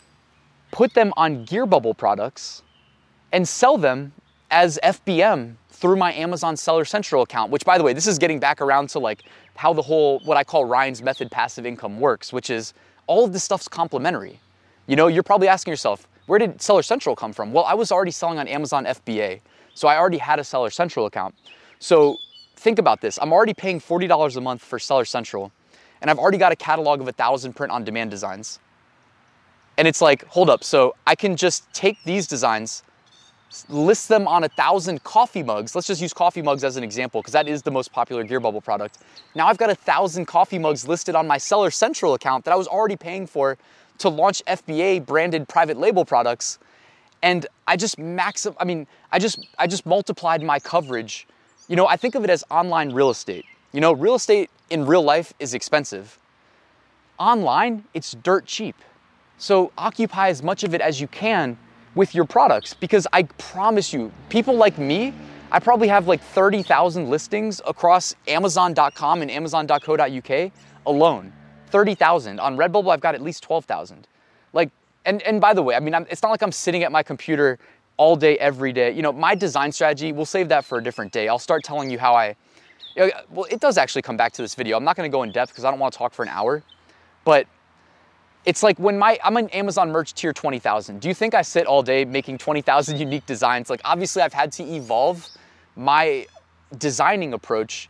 put 0.71 0.93
them 0.93 1.11
on 1.17 1.45
Gearbubble 1.45 1.97
products, 1.97 2.63
and 3.33 3.47
sell 3.47 3.77
them 3.77 4.13
as 4.49 4.79
FBM 4.83 5.55
through 5.71 5.95
my 5.95 6.13
Amazon 6.13 6.55
Seller 6.55 6.85
Central 6.85 7.23
account, 7.23 7.51
which 7.51 7.65
by 7.65 7.77
the 7.77 7.83
way, 7.83 7.91
this 7.91 8.07
is 8.07 8.19
getting 8.19 8.39
back 8.39 8.61
around 8.61 8.89
to 8.89 8.99
like 8.99 9.23
how 9.55 9.73
the 9.73 9.81
whole, 9.81 10.19
what 10.19 10.37
I 10.37 10.43
call 10.43 10.65
Ryan's 10.65 11.01
method 11.01 11.31
passive 11.31 11.65
income 11.65 11.99
works, 11.99 12.31
which 12.31 12.49
is 12.49 12.73
all 13.07 13.25
of 13.25 13.33
this 13.33 13.43
stuff's 13.43 13.67
complementary. 13.67 14.39
You 14.87 14.95
know, 14.95 15.07
you're 15.07 15.23
probably 15.23 15.47
asking 15.47 15.71
yourself, 15.71 16.07
where 16.27 16.37
did 16.37 16.61
Seller 16.61 16.83
Central 16.83 17.15
come 17.15 17.33
from? 17.33 17.51
Well, 17.51 17.65
I 17.65 17.73
was 17.73 17.91
already 17.91 18.11
selling 18.11 18.37
on 18.37 18.47
Amazon 18.47 18.85
FBA, 18.85 19.41
so 19.73 19.87
I 19.87 19.97
already 19.97 20.19
had 20.19 20.39
a 20.39 20.43
Seller 20.43 20.69
Central 20.69 21.07
account. 21.07 21.33
So 21.79 22.17
think 22.61 22.77
about 22.77 23.01
this. 23.01 23.17
I'm 23.21 23.33
already 23.33 23.55
paying 23.55 23.79
$40 23.81 24.37
a 24.37 24.41
month 24.41 24.63
for 24.63 24.77
Seller 24.77 25.05
Central, 25.05 25.51
and 25.99 26.09
I've 26.09 26.19
already 26.19 26.37
got 26.37 26.51
a 26.51 26.55
catalog 26.55 27.01
of 27.01 27.07
a 27.07 27.11
thousand 27.11 27.53
print 27.53 27.71
on 27.71 27.83
demand 27.83 28.11
designs. 28.11 28.59
And 29.77 29.87
it's 29.87 30.01
like, 30.01 30.25
hold 30.27 30.49
up, 30.49 30.63
so 30.63 30.95
I 31.07 31.15
can 31.15 31.35
just 31.35 31.71
take 31.73 31.97
these 32.03 32.27
designs, 32.27 32.83
list 33.67 34.09
them 34.09 34.27
on 34.27 34.43
a 34.43 34.49
thousand 34.49 35.03
coffee 35.03 35.41
mugs. 35.41 35.73
Let's 35.73 35.87
just 35.87 36.01
use 36.01 36.13
coffee 36.13 36.43
mugs 36.43 36.63
as 36.63 36.77
an 36.77 36.83
example 36.83 37.21
because 37.21 37.33
that 37.33 37.47
is 37.47 37.63
the 37.63 37.71
most 37.71 37.91
popular 37.91 38.23
Gearbubble 38.23 38.63
product. 38.63 38.99
Now 39.33 39.47
I've 39.47 39.57
got 39.57 39.71
a 39.71 39.75
thousand 39.75 40.25
coffee 40.25 40.59
mugs 40.59 40.87
listed 40.87 41.15
on 41.15 41.27
my 41.27 41.39
Seller 41.39 41.71
Central 41.71 42.13
account 42.13 42.45
that 42.45 42.51
I 42.51 42.55
was 42.55 42.67
already 42.67 42.95
paying 42.95 43.25
for 43.25 43.57
to 43.97 44.09
launch 44.09 44.43
FBA 44.45 45.05
branded 45.05 45.47
private 45.47 45.77
label 45.77 46.05
products. 46.05 46.59
And 47.23 47.47
I 47.67 47.75
just 47.75 47.97
max 47.97 48.47
I 48.59 48.65
mean, 48.65 48.87
I 49.11 49.19
just 49.19 49.39
I 49.57 49.67
just 49.67 49.85
multiplied 49.85 50.43
my 50.43 50.59
coverage. 50.59 51.27
You 51.67 51.75
know, 51.75 51.87
I 51.87 51.95
think 51.95 52.15
of 52.15 52.23
it 52.23 52.29
as 52.29 52.43
online 52.49 52.91
real 52.91 53.09
estate. 53.09 53.45
You 53.71 53.81
know, 53.81 53.93
real 53.93 54.15
estate 54.15 54.49
in 54.69 54.85
real 54.85 55.03
life 55.03 55.33
is 55.39 55.53
expensive. 55.53 56.17
Online, 57.17 57.83
it's 57.93 58.13
dirt 58.13 58.45
cheap. 58.45 58.75
So 59.37 59.71
occupy 59.77 60.29
as 60.29 60.43
much 60.43 60.63
of 60.63 60.73
it 60.73 60.81
as 60.81 60.99
you 60.99 61.07
can 61.07 61.57
with 61.95 62.13
your 62.13 62.25
products 62.25 62.73
because 62.73 63.07
I 63.11 63.23
promise 63.23 63.93
you, 63.93 64.11
people 64.29 64.55
like 64.55 64.77
me, 64.77 65.13
I 65.51 65.59
probably 65.59 65.87
have 65.89 66.07
like 66.07 66.21
30,000 66.21 67.09
listings 67.09 67.61
across 67.67 68.15
Amazon.com 68.27 69.21
and 69.21 69.29
Amazon.co.uk 69.29 70.51
alone. 70.85 71.33
30,000. 71.67 72.39
On 72.39 72.57
Redbubble, 72.57 72.91
I've 72.91 73.01
got 73.01 73.15
at 73.15 73.21
least 73.21 73.43
12,000. 73.43 74.07
Like, 74.53 74.69
and, 75.05 75.21
and 75.23 75.41
by 75.41 75.53
the 75.53 75.61
way, 75.61 75.75
I 75.75 75.79
mean, 75.79 75.93
I'm, 75.93 76.05
it's 76.09 76.21
not 76.21 76.29
like 76.29 76.41
I'm 76.41 76.51
sitting 76.51 76.83
at 76.83 76.91
my 76.91 77.03
computer 77.03 77.59
all 78.01 78.15
day, 78.15 78.35
every 78.39 78.73
day. 78.73 78.89
You 78.89 79.03
know, 79.03 79.11
my 79.11 79.35
design 79.35 79.71
strategy, 79.71 80.11
we'll 80.11 80.25
save 80.25 80.49
that 80.49 80.65
for 80.65 80.79
a 80.79 80.83
different 80.83 81.11
day. 81.11 81.27
I'll 81.27 81.37
start 81.37 81.63
telling 81.63 81.91
you 81.91 81.99
how 81.99 82.15
I, 82.15 82.35
you 82.95 83.05
know, 83.05 83.11
well, 83.29 83.45
it 83.51 83.59
does 83.59 83.77
actually 83.77 84.01
come 84.01 84.17
back 84.17 84.31
to 84.33 84.41
this 84.41 84.55
video. 84.55 84.75
I'm 84.75 84.83
not 84.83 84.95
gonna 84.95 85.07
go 85.07 85.21
in 85.21 85.31
depth 85.31 85.51
because 85.51 85.65
I 85.65 85.69
don't 85.69 85.79
wanna 85.79 85.91
talk 85.91 86.11
for 86.11 86.23
an 86.23 86.29
hour, 86.29 86.63
but 87.25 87.45
it's 88.43 88.63
like 88.63 88.79
when 88.79 88.97
my 88.97 89.19
I'm 89.23 89.37
an 89.37 89.49
Amazon 89.49 89.91
merch 89.91 90.15
tier 90.15 90.33
20,000. 90.33 90.99
Do 90.99 91.09
you 91.09 91.13
think 91.13 91.35
I 91.35 91.43
sit 91.43 91.67
all 91.67 91.83
day 91.83 92.03
making 92.03 92.39
20,000 92.39 92.99
unique 93.07 93.27
designs? 93.27 93.69
Like 93.69 93.81
obviously 93.85 94.23
I've 94.23 94.33
had 94.33 94.51
to 94.53 94.63
evolve 94.63 95.27
my 95.75 96.25
designing 96.79 97.33
approach 97.33 97.87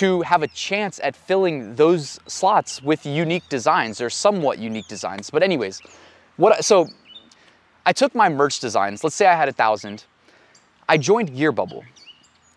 to 0.00 0.22
have 0.22 0.42
a 0.42 0.48
chance 0.48 0.98
at 1.00 1.14
filling 1.14 1.76
those 1.76 2.18
slots 2.26 2.82
with 2.82 3.06
unique 3.06 3.48
designs 3.48 4.00
or 4.00 4.10
somewhat 4.10 4.58
unique 4.58 4.88
designs. 4.88 5.30
But 5.30 5.44
anyways, 5.44 5.80
what 6.38 6.64
so 6.64 6.88
I 7.86 7.92
took 7.92 8.14
my 8.14 8.28
merch 8.28 8.60
designs, 8.60 9.04
let's 9.04 9.16
say 9.16 9.26
I 9.26 9.34
had 9.34 9.48
a 9.48 9.52
thousand, 9.52 10.04
I 10.88 10.96
joined 10.96 11.30
Gearbubble. 11.30 11.84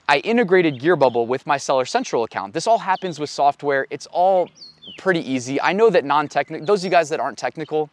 I 0.10 0.20
integrated 0.20 0.80
Gearbubble 0.80 1.28
with 1.28 1.46
my 1.46 1.58
Seller 1.58 1.86
Central 1.86 2.24
account. 2.24 2.54
This 2.54 2.66
all 2.66 2.78
happens 2.78 3.20
with 3.20 3.30
software. 3.30 3.88
It's 3.90 4.08
all 4.08 4.50
pretty 4.98 5.20
easy. 5.20 5.60
I 5.62 5.74
know 5.74 5.90
that 5.90 6.06
non-technical, 6.06 6.66
those 6.66 6.82
of 6.82 6.86
you 6.86 6.92
guys 6.92 7.10
that 7.10 7.20
aren't 7.20 7.38
technical, 7.38 7.90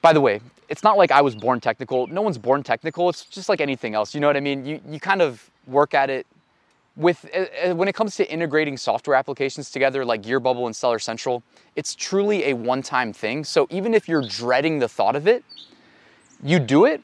by 0.00 0.14
the 0.14 0.22
way, 0.22 0.40
it's 0.70 0.82
not 0.82 0.96
like 0.96 1.10
I 1.10 1.20
was 1.20 1.34
born 1.34 1.60
technical. 1.60 2.06
No 2.06 2.22
one's 2.22 2.38
born 2.38 2.62
technical. 2.62 3.10
It's 3.10 3.24
just 3.24 3.48
like 3.50 3.60
anything 3.60 3.94
else. 3.94 4.14
You 4.14 4.20
know 4.20 4.26
what 4.26 4.36
I 4.36 4.40
mean? 4.40 4.64
You, 4.64 4.80
you 4.88 5.00
kind 5.00 5.20
of 5.20 5.50
work 5.66 5.92
at 5.92 6.08
it 6.08 6.26
with, 6.96 7.28
uh, 7.34 7.74
when 7.74 7.88
it 7.88 7.94
comes 7.94 8.16
to 8.16 8.30
integrating 8.30 8.76
software 8.78 9.16
applications 9.16 9.70
together 9.70 10.04
like 10.04 10.22
Gearbubble 10.22 10.66
and 10.66 10.74
Seller 10.74 10.98
Central, 10.98 11.42
it's 11.76 11.94
truly 11.94 12.46
a 12.46 12.54
one-time 12.54 13.12
thing. 13.12 13.44
So 13.44 13.66
even 13.70 13.92
if 13.92 14.08
you're 14.08 14.26
dreading 14.26 14.78
the 14.78 14.88
thought 14.88 15.14
of 15.14 15.26
it, 15.26 15.44
you 16.42 16.58
do 16.58 16.84
it 16.84 17.02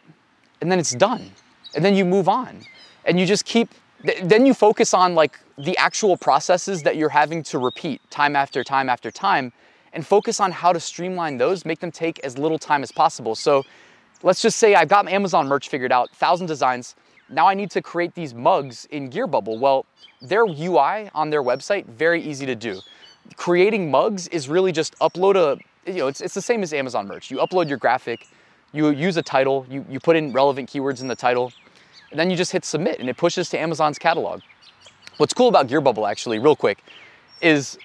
and 0.60 0.70
then 0.70 0.78
it's 0.78 0.92
done. 0.92 1.30
And 1.74 1.84
then 1.84 1.94
you 1.94 2.04
move 2.04 2.28
on. 2.28 2.62
And 3.04 3.18
you 3.18 3.26
just 3.26 3.44
keep 3.44 3.68
then 4.22 4.44
you 4.44 4.52
focus 4.52 4.92
on 4.92 5.14
like 5.14 5.40
the 5.56 5.76
actual 5.78 6.16
processes 6.16 6.82
that 6.82 6.96
you're 6.96 7.08
having 7.08 7.42
to 7.44 7.58
repeat 7.58 8.02
time 8.10 8.36
after 8.36 8.62
time 8.62 8.88
after 8.90 9.10
time 9.10 9.52
and 9.94 10.06
focus 10.06 10.40
on 10.40 10.52
how 10.52 10.72
to 10.72 10.80
streamline 10.80 11.38
those, 11.38 11.64
make 11.64 11.80
them 11.80 11.90
take 11.90 12.18
as 12.20 12.36
little 12.36 12.58
time 12.58 12.82
as 12.82 12.92
possible. 12.92 13.34
So 13.34 13.62
let's 14.22 14.42
just 14.42 14.58
say 14.58 14.74
I've 14.74 14.88
got 14.88 15.04
my 15.06 15.12
Amazon 15.12 15.46
merch 15.46 15.68
figured 15.68 15.92
out, 15.92 16.10
1,000 16.10 16.46
designs. 16.46 16.96
Now 17.30 17.46
I 17.46 17.54
need 17.54 17.70
to 17.70 17.80
create 17.80 18.14
these 18.14 18.34
mugs 18.34 18.86
in 18.90 19.10
Gearbubble. 19.10 19.58
Well, 19.58 19.86
their 20.20 20.44
UI 20.44 21.10
on 21.14 21.30
their 21.30 21.42
website, 21.42 21.86
very 21.86 22.22
easy 22.22 22.44
to 22.46 22.54
do. 22.54 22.80
Creating 23.36 23.90
mugs 23.90 24.28
is 24.28 24.48
really 24.48 24.72
just 24.72 24.98
upload 24.98 25.36
a, 25.36 25.90
you 25.90 25.98
know, 25.98 26.08
it's, 26.08 26.20
it's 26.20 26.34
the 26.34 26.42
same 26.42 26.62
as 26.62 26.72
Amazon 26.72 27.06
merch. 27.06 27.30
You 27.30 27.38
upload 27.38 27.68
your 27.68 27.78
graphic, 27.78 28.26
you 28.74 28.90
use 28.90 29.16
a 29.16 29.22
title, 29.22 29.64
you, 29.70 29.86
you 29.88 30.00
put 30.00 30.16
in 30.16 30.32
relevant 30.32 30.68
keywords 30.68 31.00
in 31.00 31.06
the 31.06 31.14
title, 31.14 31.52
and 32.10 32.18
then 32.18 32.28
you 32.28 32.36
just 32.36 32.52
hit 32.52 32.64
submit 32.64 32.98
and 32.98 33.08
it 33.08 33.16
pushes 33.16 33.48
to 33.50 33.58
Amazon's 33.58 33.98
catalog. 33.98 34.42
What's 35.16 35.32
cool 35.32 35.48
about 35.48 35.68
Gearbubble 35.68 36.10
actually, 36.10 36.38
real 36.40 36.56
quick, 36.56 36.78
is 37.40 37.78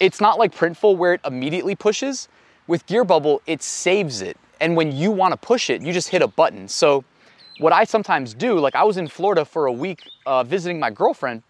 it's 0.00 0.20
not 0.20 0.38
like 0.38 0.54
Printful 0.54 0.96
where 0.96 1.14
it 1.14 1.20
immediately 1.24 1.74
pushes. 1.74 2.28
With 2.66 2.86
Gearbubble, 2.86 3.40
it 3.46 3.62
saves 3.62 4.20
it. 4.20 4.36
And 4.60 4.76
when 4.76 4.92
you 4.92 5.10
wanna 5.10 5.36
push 5.36 5.70
it, 5.70 5.80
you 5.80 5.92
just 5.92 6.08
hit 6.08 6.20
a 6.20 6.28
button. 6.28 6.68
So 6.68 7.04
what 7.58 7.72
I 7.72 7.84
sometimes 7.84 8.34
do, 8.34 8.58
like 8.58 8.74
I 8.74 8.84
was 8.84 8.96
in 8.96 9.08
Florida 9.08 9.44
for 9.44 9.66
a 9.66 9.72
week 9.72 10.02
uh, 10.26 10.44
visiting 10.44 10.78
my 10.78 10.90
girlfriend, 10.90 11.42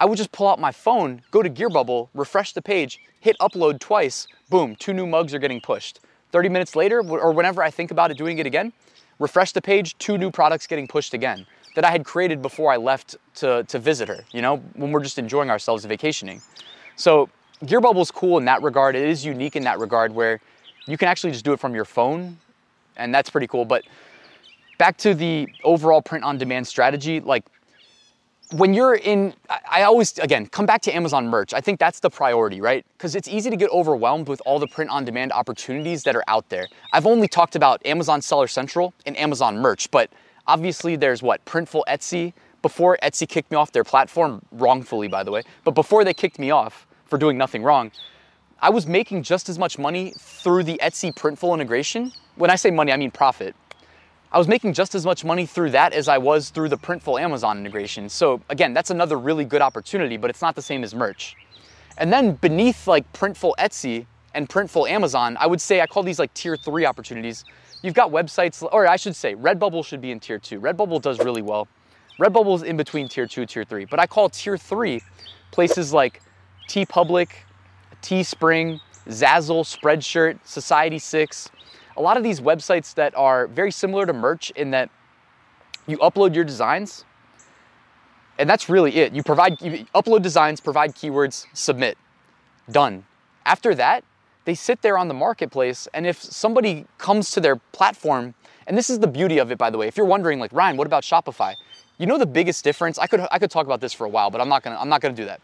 I 0.00 0.06
would 0.06 0.16
just 0.16 0.32
pull 0.32 0.48
out 0.48 0.58
my 0.58 0.72
phone, 0.72 1.22
go 1.30 1.42
to 1.42 1.50
Gearbubble, 1.50 2.08
refresh 2.14 2.52
the 2.52 2.62
page, 2.62 3.00
hit 3.20 3.36
upload 3.38 3.80
twice, 3.80 4.26
boom, 4.50 4.76
two 4.76 4.92
new 4.92 5.06
mugs 5.06 5.32
are 5.34 5.38
getting 5.38 5.60
pushed. 5.60 6.00
30 6.34 6.48
minutes 6.48 6.74
later, 6.74 7.00
or 7.00 7.30
whenever 7.30 7.62
I 7.62 7.70
think 7.70 7.92
about 7.92 8.10
it 8.10 8.18
doing 8.18 8.40
it 8.40 8.44
again, 8.44 8.72
refresh 9.20 9.52
the 9.52 9.62
page, 9.62 9.96
two 9.98 10.18
new 10.18 10.32
products 10.32 10.66
getting 10.66 10.88
pushed 10.88 11.14
again 11.14 11.46
that 11.76 11.84
I 11.84 11.92
had 11.92 12.04
created 12.04 12.42
before 12.42 12.72
I 12.72 12.76
left 12.76 13.14
to, 13.36 13.62
to 13.62 13.78
visit 13.78 14.08
her, 14.08 14.24
you 14.32 14.42
know, 14.42 14.56
when 14.74 14.90
we're 14.90 15.04
just 15.04 15.16
enjoying 15.16 15.48
ourselves 15.48 15.84
vacationing. 15.84 16.42
So 16.96 17.28
Gearbubble 17.64 18.02
is 18.02 18.10
cool 18.10 18.36
in 18.38 18.46
that 18.46 18.62
regard. 18.62 18.96
It 18.96 19.08
is 19.08 19.24
unique 19.24 19.54
in 19.54 19.62
that 19.62 19.78
regard 19.78 20.12
where 20.12 20.40
you 20.88 20.98
can 20.98 21.06
actually 21.06 21.30
just 21.30 21.44
do 21.44 21.52
it 21.52 21.60
from 21.60 21.72
your 21.72 21.84
phone 21.84 22.36
and 22.96 23.14
that's 23.14 23.30
pretty 23.30 23.46
cool. 23.46 23.64
But 23.64 23.84
back 24.76 24.96
to 24.98 25.14
the 25.14 25.46
overall 25.62 26.02
print 26.02 26.24
on 26.24 26.36
demand 26.36 26.66
strategy, 26.66 27.20
like 27.20 27.44
when 28.50 28.74
you're 28.74 28.94
in, 28.94 29.34
I 29.70 29.82
always, 29.82 30.18
again, 30.18 30.46
come 30.46 30.66
back 30.66 30.82
to 30.82 30.94
Amazon 30.94 31.28
merch. 31.28 31.54
I 31.54 31.60
think 31.60 31.80
that's 31.80 32.00
the 32.00 32.10
priority, 32.10 32.60
right? 32.60 32.84
Because 32.96 33.14
it's 33.14 33.28
easy 33.28 33.50
to 33.50 33.56
get 33.56 33.70
overwhelmed 33.70 34.28
with 34.28 34.40
all 34.46 34.58
the 34.58 34.66
print 34.66 34.90
on 34.90 35.04
demand 35.04 35.32
opportunities 35.32 36.02
that 36.04 36.14
are 36.14 36.24
out 36.28 36.48
there. 36.50 36.68
I've 36.92 37.06
only 37.06 37.26
talked 37.26 37.56
about 37.56 37.84
Amazon 37.86 38.20
Seller 38.22 38.46
Central 38.46 38.94
and 39.06 39.16
Amazon 39.16 39.58
merch, 39.58 39.90
but 39.90 40.10
obviously 40.46 40.96
there's 40.96 41.22
what, 41.22 41.44
Printful 41.44 41.82
Etsy. 41.88 42.32
Before 42.62 42.98
Etsy 43.02 43.28
kicked 43.28 43.50
me 43.50 43.56
off 43.56 43.72
their 43.72 43.84
platform, 43.84 44.42
wrongfully, 44.52 45.08
by 45.08 45.22
the 45.22 45.30
way, 45.30 45.42
but 45.64 45.72
before 45.72 46.04
they 46.04 46.14
kicked 46.14 46.38
me 46.38 46.50
off 46.50 46.86
for 47.06 47.18
doing 47.18 47.36
nothing 47.36 47.62
wrong, 47.62 47.90
I 48.60 48.70
was 48.70 48.86
making 48.86 49.22
just 49.22 49.48
as 49.48 49.58
much 49.58 49.78
money 49.78 50.14
through 50.18 50.62
the 50.64 50.80
Etsy 50.82 51.14
Printful 51.14 51.52
integration. 51.54 52.12
When 52.36 52.50
I 52.50 52.56
say 52.56 52.70
money, 52.70 52.92
I 52.92 52.96
mean 52.96 53.10
profit 53.10 53.54
I 54.34 54.38
was 54.38 54.48
making 54.48 54.72
just 54.72 54.96
as 54.96 55.06
much 55.06 55.24
money 55.24 55.46
through 55.46 55.70
that 55.70 55.92
as 55.92 56.08
I 56.08 56.18
was 56.18 56.50
through 56.50 56.68
the 56.68 56.76
Printful 56.76 57.20
Amazon 57.20 57.56
integration. 57.56 58.08
So 58.08 58.40
again, 58.48 58.74
that's 58.74 58.90
another 58.90 59.16
really 59.16 59.44
good 59.44 59.62
opportunity, 59.62 60.16
but 60.16 60.28
it's 60.28 60.42
not 60.42 60.56
the 60.56 60.60
same 60.60 60.82
as 60.82 60.92
merch. 60.92 61.36
And 61.98 62.12
then 62.12 62.32
beneath 62.32 62.88
like 62.88 63.10
Printful 63.12 63.52
Etsy 63.60 64.06
and 64.34 64.48
Printful 64.48 64.90
Amazon, 64.90 65.36
I 65.38 65.46
would 65.46 65.60
say 65.60 65.80
I 65.82 65.86
call 65.86 66.02
these 66.02 66.18
like 66.18 66.34
tier 66.34 66.56
three 66.56 66.84
opportunities. 66.84 67.44
You've 67.82 67.94
got 67.94 68.10
websites, 68.10 68.66
or 68.72 68.88
I 68.88 68.96
should 68.96 69.14
say 69.14 69.36
Redbubble 69.36 69.86
should 69.86 70.00
be 70.00 70.10
in 70.10 70.18
tier 70.18 70.40
two. 70.40 70.60
Redbubble 70.60 71.00
does 71.00 71.20
really 71.20 71.42
well. 71.42 71.68
Redbubble 72.18 72.56
is 72.56 72.64
in 72.64 72.76
between 72.76 73.06
tier 73.06 73.28
two, 73.28 73.46
tier 73.46 73.62
three, 73.62 73.84
but 73.84 74.00
I 74.00 74.06
call 74.08 74.28
tier 74.28 74.58
three 74.58 75.00
places 75.52 75.92
like 75.92 76.22
TeePublic, 76.68 77.28
Teespring, 78.02 78.80
Zazzle, 79.06 79.62
Spreadshirt, 79.62 80.40
Society6, 80.44 81.50
a 81.96 82.02
lot 82.02 82.16
of 82.16 82.22
these 82.22 82.40
websites 82.40 82.94
that 82.94 83.14
are 83.14 83.46
very 83.46 83.70
similar 83.70 84.06
to 84.06 84.12
merch 84.12 84.50
in 84.50 84.70
that 84.72 84.90
you 85.86 85.98
upload 85.98 86.34
your 86.34 86.44
designs 86.44 87.04
and 88.38 88.50
that's 88.50 88.68
really 88.68 88.96
it. 88.96 89.12
You 89.12 89.22
provide, 89.22 89.60
you 89.62 89.86
upload 89.94 90.22
designs, 90.22 90.60
provide 90.60 90.94
keywords, 90.94 91.46
submit, 91.52 91.96
done. 92.70 93.04
After 93.46 93.74
that, 93.76 94.04
they 94.44 94.54
sit 94.54 94.82
there 94.82 94.98
on 94.98 95.08
the 95.08 95.14
marketplace 95.14 95.88
and 95.94 96.06
if 96.06 96.22
somebody 96.22 96.86
comes 96.98 97.30
to 97.32 97.40
their 97.40 97.56
platform, 97.56 98.34
and 98.66 98.76
this 98.76 98.90
is 98.90 98.98
the 98.98 99.06
beauty 99.06 99.38
of 99.38 99.50
it 99.52 99.58
by 99.58 99.70
the 99.70 99.78
way, 99.78 99.86
if 99.86 99.96
you're 99.96 100.06
wondering 100.06 100.38
like, 100.38 100.52
Ryan, 100.52 100.76
what 100.76 100.86
about 100.86 101.04
Shopify? 101.04 101.54
You 101.98 102.06
know 102.06 102.18
the 102.18 102.26
biggest 102.26 102.64
difference, 102.64 102.98
I 102.98 103.06
could, 103.06 103.26
I 103.30 103.38
could 103.38 103.50
talk 103.50 103.66
about 103.66 103.80
this 103.80 103.92
for 103.92 104.04
a 104.04 104.08
while, 104.08 104.30
but 104.30 104.40
I'm 104.40 104.48
not 104.48 104.62
gonna, 104.62 104.78
I'm 104.78 104.88
not 104.88 105.00
gonna 105.00 105.14
do 105.14 105.26
that. 105.26 105.40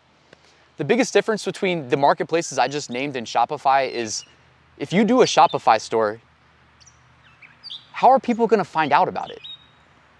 The 0.78 0.84
biggest 0.84 1.12
difference 1.12 1.44
between 1.44 1.88
the 1.90 1.96
marketplaces 1.96 2.58
I 2.58 2.66
just 2.66 2.90
named 2.90 3.14
and 3.14 3.26
Shopify 3.26 3.90
is 3.90 4.24
if 4.78 4.92
you 4.92 5.04
do 5.04 5.22
a 5.22 5.26
Shopify 5.26 5.80
store, 5.80 6.20
how 8.00 8.08
are 8.08 8.18
people 8.18 8.46
gonna 8.46 8.64
find 8.64 8.92
out 8.92 9.08
about 9.08 9.30
it? 9.30 9.40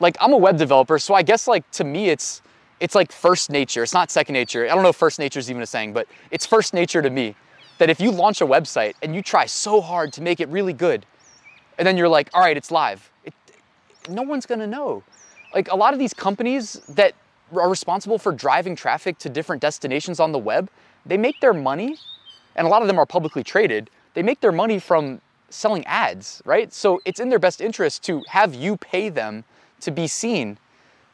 Like 0.00 0.14
I'm 0.20 0.34
a 0.34 0.36
web 0.36 0.58
developer, 0.58 0.98
so 0.98 1.14
I 1.14 1.22
guess 1.22 1.48
like 1.48 1.68
to 1.70 1.82
me 1.82 2.10
it's 2.10 2.42
it's 2.78 2.94
like 2.94 3.10
first 3.10 3.48
nature. 3.48 3.82
It's 3.82 3.94
not 3.94 4.10
second 4.10 4.34
nature. 4.34 4.66
I 4.66 4.74
don't 4.74 4.82
know 4.82 4.90
if 4.90 4.96
first 4.96 5.18
nature 5.18 5.38
is 5.38 5.50
even 5.50 5.62
a 5.62 5.66
saying, 5.66 5.94
but 5.94 6.06
it's 6.30 6.44
first 6.44 6.74
nature 6.74 7.00
to 7.00 7.08
me 7.08 7.34
that 7.78 7.88
if 7.88 7.98
you 7.98 8.10
launch 8.10 8.42
a 8.42 8.46
website 8.46 8.96
and 9.02 9.14
you 9.14 9.22
try 9.22 9.46
so 9.46 9.80
hard 9.80 10.12
to 10.12 10.20
make 10.20 10.40
it 10.40 10.48
really 10.50 10.74
good, 10.74 11.06
and 11.78 11.86
then 11.86 11.96
you're 11.96 12.08
like, 12.08 12.28
all 12.34 12.42
right, 12.42 12.54
it's 12.54 12.70
live, 12.70 13.10
it, 13.24 13.32
no 14.10 14.20
one's 14.20 14.44
gonna 14.44 14.66
know. 14.66 15.02
Like 15.54 15.72
a 15.72 15.76
lot 15.76 15.94
of 15.94 15.98
these 15.98 16.12
companies 16.12 16.74
that 16.90 17.14
are 17.56 17.70
responsible 17.70 18.18
for 18.18 18.30
driving 18.30 18.76
traffic 18.76 19.16
to 19.20 19.30
different 19.30 19.62
destinations 19.62 20.20
on 20.20 20.32
the 20.32 20.38
web, 20.38 20.68
they 21.06 21.16
make 21.16 21.40
their 21.40 21.54
money, 21.54 21.96
and 22.56 22.66
a 22.66 22.68
lot 22.68 22.82
of 22.82 22.88
them 22.88 22.98
are 22.98 23.06
publicly 23.06 23.42
traded, 23.42 23.88
they 24.12 24.22
make 24.22 24.40
their 24.40 24.52
money 24.52 24.78
from 24.78 25.22
selling 25.50 25.84
ads, 25.86 26.40
right? 26.44 26.72
So 26.72 27.00
it's 27.04 27.20
in 27.20 27.28
their 27.28 27.38
best 27.38 27.60
interest 27.60 28.02
to 28.04 28.22
have 28.28 28.54
you 28.54 28.76
pay 28.76 29.08
them 29.08 29.44
to 29.80 29.90
be 29.90 30.06
seen. 30.06 30.58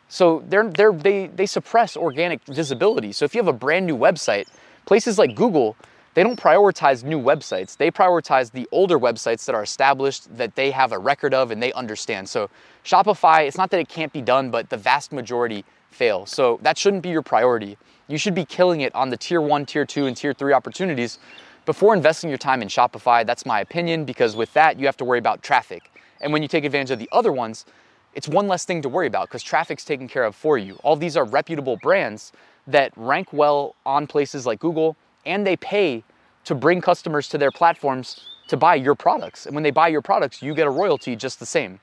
So 0.08 0.44
they're, 0.48 0.68
they're, 0.68 0.92
they, 0.92 1.26
they 1.26 1.46
suppress 1.46 1.96
organic 1.96 2.44
visibility. 2.44 3.12
So 3.12 3.24
if 3.24 3.34
you 3.34 3.40
have 3.40 3.48
a 3.48 3.52
brand 3.52 3.86
new 3.86 3.96
website, 3.96 4.46
places 4.84 5.18
like 5.18 5.34
Google, 5.34 5.76
they 6.14 6.22
don't 6.22 6.40
prioritize 6.40 7.04
new 7.04 7.20
websites. 7.20 7.76
They 7.76 7.90
prioritize 7.90 8.50
the 8.50 8.68
older 8.72 8.98
websites 8.98 9.44
that 9.46 9.54
are 9.54 9.62
established, 9.62 10.34
that 10.36 10.54
they 10.54 10.70
have 10.70 10.92
a 10.92 10.98
record 10.98 11.34
of 11.34 11.50
and 11.50 11.62
they 11.62 11.72
understand. 11.72 12.28
So 12.28 12.48
Shopify, 12.84 13.46
it's 13.46 13.58
not 13.58 13.70
that 13.70 13.80
it 13.80 13.88
can't 13.88 14.12
be 14.12 14.22
done, 14.22 14.50
but 14.50 14.70
the 14.70 14.76
vast 14.76 15.12
majority 15.12 15.64
fail. 15.90 16.24
So 16.24 16.58
that 16.62 16.78
shouldn't 16.78 17.02
be 17.02 17.10
your 17.10 17.22
priority. 17.22 17.76
You 18.08 18.18
should 18.18 18.34
be 18.34 18.44
killing 18.44 18.82
it 18.82 18.94
on 18.94 19.10
the 19.10 19.16
tier 19.16 19.40
one, 19.40 19.66
tier 19.66 19.84
two, 19.84 20.06
and 20.06 20.16
tier 20.16 20.32
three 20.32 20.52
opportunities 20.52 21.18
before 21.66 21.94
investing 21.94 22.30
your 22.30 22.38
time 22.38 22.62
in 22.62 22.68
Shopify, 22.68 23.26
that's 23.26 23.44
my 23.44 23.60
opinion, 23.60 24.04
because 24.04 24.34
with 24.36 24.52
that, 24.54 24.78
you 24.78 24.86
have 24.86 24.96
to 24.98 25.04
worry 25.04 25.18
about 25.18 25.42
traffic. 25.42 25.90
And 26.20 26.32
when 26.32 26.40
you 26.40 26.48
take 26.48 26.64
advantage 26.64 26.92
of 26.92 26.98
the 26.98 27.08
other 27.12 27.32
ones, 27.32 27.66
it's 28.14 28.28
one 28.28 28.48
less 28.48 28.64
thing 28.64 28.80
to 28.82 28.88
worry 28.88 29.06
about 29.06 29.28
because 29.28 29.42
traffic's 29.42 29.84
taken 29.84 30.08
care 30.08 30.24
of 30.24 30.34
for 30.34 30.56
you. 30.56 30.78
All 30.82 30.96
these 30.96 31.16
are 31.16 31.24
reputable 31.24 31.76
brands 31.76 32.32
that 32.66 32.92
rank 32.96 33.32
well 33.32 33.74
on 33.84 34.06
places 34.06 34.46
like 34.46 34.58
Google 34.58 34.96
and 35.26 35.46
they 35.46 35.56
pay 35.56 36.02
to 36.44 36.54
bring 36.54 36.80
customers 36.80 37.28
to 37.28 37.38
their 37.38 37.50
platforms 37.50 38.26
to 38.48 38.56
buy 38.56 38.76
your 38.76 38.94
products. 38.94 39.44
And 39.44 39.54
when 39.54 39.64
they 39.64 39.70
buy 39.70 39.88
your 39.88 40.00
products, 40.00 40.40
you 40.40 40.54
get 40.54 40.66
a 40.66 40.70
royalty 40.70 41.14
just 41.14 41.40
the 41.40 41.46
same. 41.46 41.80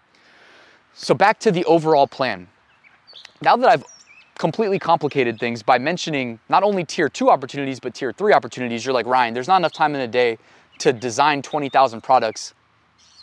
So 0.94 1.14
back 1.14 1.40
to 1.42 1.52
the 1.52 1.66
overall 1.66 2.08
plan. 2.08 2.48
Now 3.42 3.56
that 3.58 3.70
I've 3.70 3.84
completely 4.38 4.80
complicated 4.80 5.40
things 5.40 5.64
by 5.64 5.78
mentioning 5.78 6.40
not 6.50 6.64
only 6.64 6.84
tier 6.84 7.10
two 7.10 7.30
opportunities, 7.30 7.80
but 7.80 7.94
tier 7.94 8.12
three 8.12 8.34
opportunities. 8.34 8.86
You're 8.86 8.94
like, 8.94 9.06
Ryan, 9.06 9.34
there's 9.34 9.48
not 9.48 9.58
enough 9.58 9.74
time 9.74 9.96
in 9.96 10.02
a 10.02 10.08
day 10.08 10.38
to 10.80 10.92
design 10.92 11.42
20,000 11.42 12.02
products 12.02 12.54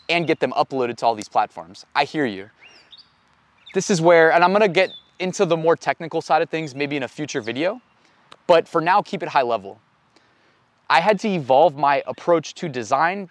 and 0.09 0.27
get 0.27 0.41
them 0.41 0.53
uploaded 0.53 0.97
to 0.99 1.07
all 1.07 1.15
these 1.15 1.29
platforms. 1.29 1.87
I 1.95 2.05
hear 2.05 2.27
you. 2.27 2.51
This 3.75 3.91
is 3.91 4.01
where, 4.01 4.33
and 4.33 4.43
I'm 4.43 4.53
gonna 4.53 4.69
get 4.69 4.91
into 5.19 5.45
the 5.45 5.57
more 5.57 5.77
technical 5.77 6.21
side 6.21 6.43
of 6.43 6.51
things 6.51 6.75
maybe 6.75 6.97
in 6.97 7.03
a 7.03 7.09
future 7.09 7.41
video, 7.41 7.81
but 8.47 8.67
for 8.67 8.81
now, 8.81 9.03
keep 9.03 9.23
it 9.23 9.29
high 9.29 9.43
level. 9.43 9.81
I 10.89 11.01
had 11.01 11.21
to 11.21 11.29
evolve 11.29 11.77
my 11.77 12.03
approach 12.07 12.55
to 12.55 12.69
design 12.69 13.31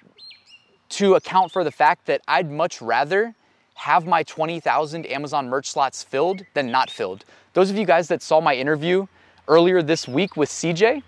to 0.90 1.16
account 1.16 1.52
for 1.52 1.64
the 1.64 1.72
fact 1.72 2.06
that 2.06 2.22
I'd 2.28 2.50
much 2.50 2.82
rather 2.82 3.36
have 3.80 4.06
my 4.06 4.24
20,000 4.24 5.06
Amazon 5.06 5.48
merch 5.48 5.72
slots 5.72 6.04
filled 6.04 6.46
than 6.54 6.70
not 6.70 6.90
filled. 6.90 7.24
Those 7.54 7.70
of 7.70 7.78
you 7.78 7.86
guys 7.86 8.10
that 8.10 8.22
saw 8.22 8.42
my 8.42 8.54
interview 8.54 9.08
earlier 9.48 9.82
this 9.82 10.06
week 10.06 10.36
with 10.36 10.50
CJ, 10.50 11.02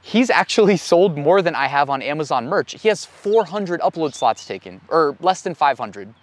he's 0.00 0.30
actually 0.30 0.76
sold 0.92 1.18
more 1.18 1.42
than 1.42 1.56
I 1.56 1.66
have 1.66 1.90
on 1.90 2.02
Amazon 2.02 2.46
merch. 2.46 2.80
He 2.80 2.86
has 2.86 3.04
400 3.04 3.80
upload 3.80 4.14
slots 4.14 4.46
taken, 4.46 4.80
or 4.88 5.16
less 5.20 5.42
than 5.42 5.56
500. 5.56 6.14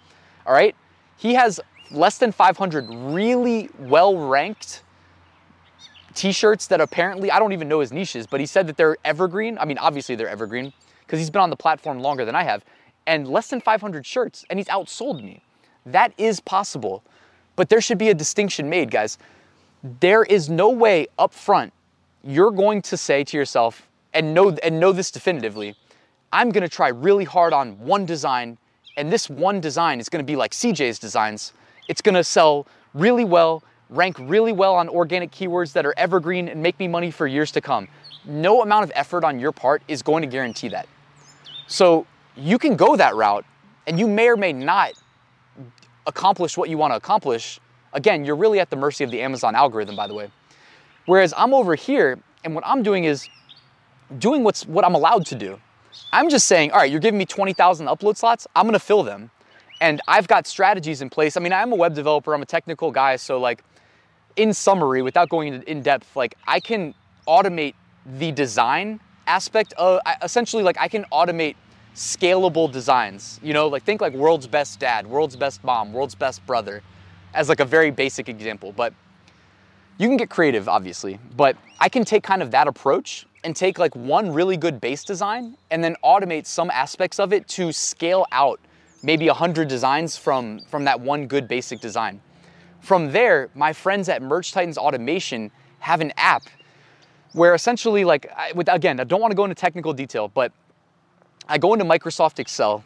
All 0.46 0.54
right? 0.54 0.74
He 1.18 1.34
has 1.34 1.60
less 1.90 2.16
than 2.16 2.32
500 2.32 2.88
really 2.88 3.68
well 3.78 4.16
ranked 4.16 4.82
t-shirts 6.14 6.68
that 6.68 6.80
apparently 6.80 7.30
I 7.30 7.38
don't 7.38 7.52
even 7.52 7.68
know 7.68 7.80
his 7.80 7.92
niches, 7.92 8.26
but 8.26 8.40
he 8.40 8.46
said 8.46 8.66
that 8.68 8.78
they're 8.78 8.96
evergreen. 9.04 9.58
I 9.58 9.66
mean, 9.66 9.76
obviously 9.76 10.14
they're 10.14 10.28
evergreen 10.28 10.72
because 11.04 11.18
he's 11.18 11.28
been 11.28 11.42
on 11.42 11.50
the 11.50 11.56
platform 11.56 12.00
longer 12.00 12.24
than 12.24 12.34
I 12.34 12.44
have, 12.44 12.64
and 13.06 13.28
less 13.28 13.48
than 13.48 13.60
500 13.60 14.06
shirts, 14.06 14.46
and 14.48 14.58
he's 14.58 14.68
outsold 14.68 15.22
me. 15.22 15.42
That 15.86 16.12
is 16.16 16.40
possible, 16.40 17.02
but 17.56 17.68
there 17.68 17.80
should 17.80 17.98
be 17.98 18.10
a 18.10 18.14
distinction 18.14 18.68
made, 18.68 18.90
guys. 18.90 19.18
There 20.00 20.22
is 20.24 20.48
no 20.48 20.68
way 20.68 21.08
up 21.18 21.34
front 21.34 21.72
you're 22.24 22.52
going 22.52 22.80
to 22.82 22.96
say 22.96 23.24
to 23.24 23.36
yourself 23.36 23.88
and 24.14 24.32
know 24.32 24.50
and 24.62 24.78
know 24.78 24.92
this 24.92 25.10
definitively. 25.10 25.74
I'm 26.32 26.50
going 26.50 26.62
to 26.62 26.68
try 26.68 26.88
really 26.88 27.24
hard 27.24 27.52
on 27.52 27.78
one 27.78 28.06
design, 28.06 28.58
and 28.96 29.12
this 29.12 29.28
one 29.28 29.60
design 29.60 30.00
is 30.00 30.08
going 30.08 30.24
to 30.24 30.30
be 30.30 30.36
like 30.36 30.52
CJ's 30.52 30.98
designs. 30.98 31.52
It's 31.88 32.00
going 32.00 32.14
to 32.14 32.24
sell 32.24 32.66
really 32.94 33.24
well 33.24 33.62
rank 33.92 34.16
really 34.20 34.52
well 34.52 34.74
on 34.74 34.88
organic 34.88 35.30
keywords 35.30 35.74
that 35.74 35.84
are 35.84 35.92
evergreen 35.98 36.48
and 36.48 36.62
make 36.62 36.78
me 36.78 36.88
money 36.88 37.10
for 37.10 37.26
years 37.26 37.52
to 37.52 37.60
come. 37.60 37.86
No 38.24 38.62
amount 38.62 38.84
of 38.84 38.92
effort 38.94 39.22
on 39.22 39.38
your 39.38 39.52
part 39.52 39.82
is 39.86 40.02
going 40.02 40.22
to 40.22 40.26
guarantee 40.26 40.68
that. 40.68 40.88
So 41.66 42.06
you 42.34 42.58
can 42.58 42.74
go 42.74 42.96
that 42.96 43.14
route 43.14 43.44
and 43.86 43.98
you 43.98 44.08
may 44.08 44.28
or 44.28 44.36
may 44.36 44.52
not 44.52 44.92
accomplish 46.06 46.56
what 46.56 46.68
you 46.68 46.78
want 46.78 46.92
to 46.92 46.96
accomplish. 46.96 47.60
Again, 47.92 48.24
you're 48.24 48.36
really 48.36 48.60
at 48.60 48.70
the 48.70 48.76
mercy 48.76 49.04
of 49.04 49.10
the 49.10 49.20
Amazon 49.20 49.54
algorithm, 49.54 49.96
by 49.96 50.06
the 50.06 50.14
way. 50.14 50.30
Whereas 51.06 51.34
I'm 51.36 51.52
over 51.52 51.74
here 51.74 52.18
and 52.44 52.54
what 52.54 52.64
I'm 52.66 52.82
doing 52.82 53.04
is 53.04 53.28
doing 54.18 54.42
what's 54.44 54.66
what 54.66 54.84
I'm 54.84 54.94
allowed 54.94 55.26
to 55.26 55.34
do. 55.34 55.60
I'm 56.12 56.28
just 56.28 56.46
saying, 56.46 56.70
all 56.70 56.78
right, 56.78 56.90
you're 56.90 57.00
giving 57.00 57.18
me 57.18 57.26
20,000 57.26 57.86
upload 57.86 58.16
slots, 58.16 58.46
I'm 58.54 58.66
gonna 58.66 58.78
fill 58.78 59.02
them. 59.02 59.30
And 59.80 60.00
I've 60.06 60.28
got 60.28 60.46
strategies 60.46 61.02
in 61.02 61.10
place. 61.10 61.36
I 61.36 61.40
mean, 61.40 61.52
I'm 61.52 61.72
a 61.72 61.76
web 61.76 61.94
developer, 61.94 62.34
I'm 62.34 62.42
a 62.42 62.46
technical 62.46 62.90
guy, 62.90 63.16
so 63.16 63.38
like 63.38 63.64
in 64.36 64.54
summary, 64.54 65.02
without 65.02 65.28
going 65.28 65.52
into 65.52 65.70
in 65.70 65.82
depth, 65.82 66.14
like 66.16 66.36
I 66.46 66.60
can 66.60 66.94
automate 67.26 67.74
the 68.18 68.32
design 68.32 69.00
aspect 69.26 69.72
of 69.74 70.00
essentially 70.22 70.62
like 70.62 70.76
I 70.78 70.88
can 70.88 71.04
automate 71.12 71.56
scalable 71.94 72.70
designs. 72.70 73.38
You 73.42 73.52
know, 73.52 73.68
like 73.68 73.84
think 73.84 74.00
like 74.00 74.12
world's 74.14 74.46
best 74.46 74.80
dad, 74.80 75.06
world's 75.06 75.36
best 75.36 75.62
mom, 75.64 75.92
world's 75.92 76.14
best 76.14 76.44
brother 76.46 76.82
as 77.34 77.48
like 77.48 77.60
a 77.60 77.64
very 77.64 77.90
basic 77.90 78.28
example, 78.28 78.72
but 78.72 78.92
you 79.98 80.08
can 80.08 80.16
get 80.16 80.30
creative 80.30 80.68
obviously, 80.68 81.18
but 81.36 81.56
I 81.80 81.88
can 81.88 82.04
take 82.04 82.22
kind 82.22 82.42
of 82.42 82.50
that 82.50 82.66
approach 82.66 83.26
and 83.44 83.54
take 83.54 83.78
like 83.78 83.94
one 83.96 84.32
really 84.32 84.56
good 84.56 84.80
base 84.80 85.04
design 85.04 85.56
and 85.70 85.82
then 85.82 85.96
automate 86.04 86.46
some 86.46 86.70
aspects 86.70 87.18
of 87.18 87.32
it 87.32 87.48
to 87.48 87.72
scale 87.72 88.26
out 88.32 88.60
maybe 89.02 89.26
100 89.26 89.68
designs 89.68 90.16
from 90.16 90.60
from 90.60 90.84
that 90.84 91.00
one 91.00 91.26
good 91.26 91.48
basic 91.48 91.80
design. 91.80 92.20
From 92.80 93.12
there, 93.12 93.48
my 93.54 93.72
friends 93.72 94.08
at 94.08 94.22
Merch 94.22 94.52
Titans 94.52 94.76
Automation 94.76 95.52
have 95.78 96.00
an 96.00 96.12
app 96.16 96.42
where 97.32 97.54
essentially, 97.54 98.04
like, 98.04 98.30
I, 98.36 98.52
with, 98.52 98.68
again, 98.68 99.00
I 99.00 99.04
don't 99.04 99.20
want 99.20 99.30
to 99.30 99.36
go 99.36 99.44
into 99.44 99.54
technical 99.54 99.92
detail, 99.92 100.28
but 100.28 100.52
I 101.52 101.58
go 101.58 101.74
into 101.74 101.84
Microsoft 101.84 102.38
Excel 102.38 102.82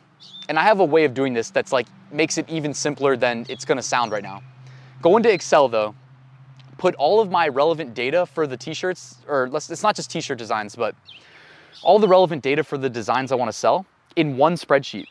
and 0.49 0.58
I 0.58 0.64
have 0.64 0.80
a 0.80 0.85
way 0.85 1.04
of 1.04 1.14
doing 1.14 1.32
this 1.35 1.50
that's 1.50 1.70
like 1.70 1.87
makes 2.11 2.37
it 2.37 2.49
even 2.49 2.75
simpler 2.75 3.16
than 3.16 3.46
it's 3.49 3.64
to 3.64 3.80
sound 3.80 4.11
right 4.11 4.25
now. 4.25 4.42
Go 5.00 5.16
into 5.16 5.32
Excel 5.32 5.68
though, 5.68 5.94
put 6.76 6.96
all 6.96 7.20
of 7.20 7.30
my 7.30 7.46
relevant 7.46 7.94
data 7.94 8.26
for 8.26 8.44
the 8.44 8.57
t-shirts, 8.57 9.18
or 9.29 9.48
it's 9.55 9.85
not 9.85 9.94
just 9.94 10.11
t-shirt 10.11 10.37
designs, 10.37 10.74
but 10.74 10.96
all 11.85 12.00
the 12.00 12.09
relevant 12.09 12.42
data 12.42 12.64
for 12.64 12.76
the 12.76 12.90
designs 12.90 13.31
I 13.31 13.37
want 13.37 13.52
to 13.52 13.57
sell 13.57 13.87
in 14.16 14.37
one 14.37 14.55
spreadsheet. 14.55 15.07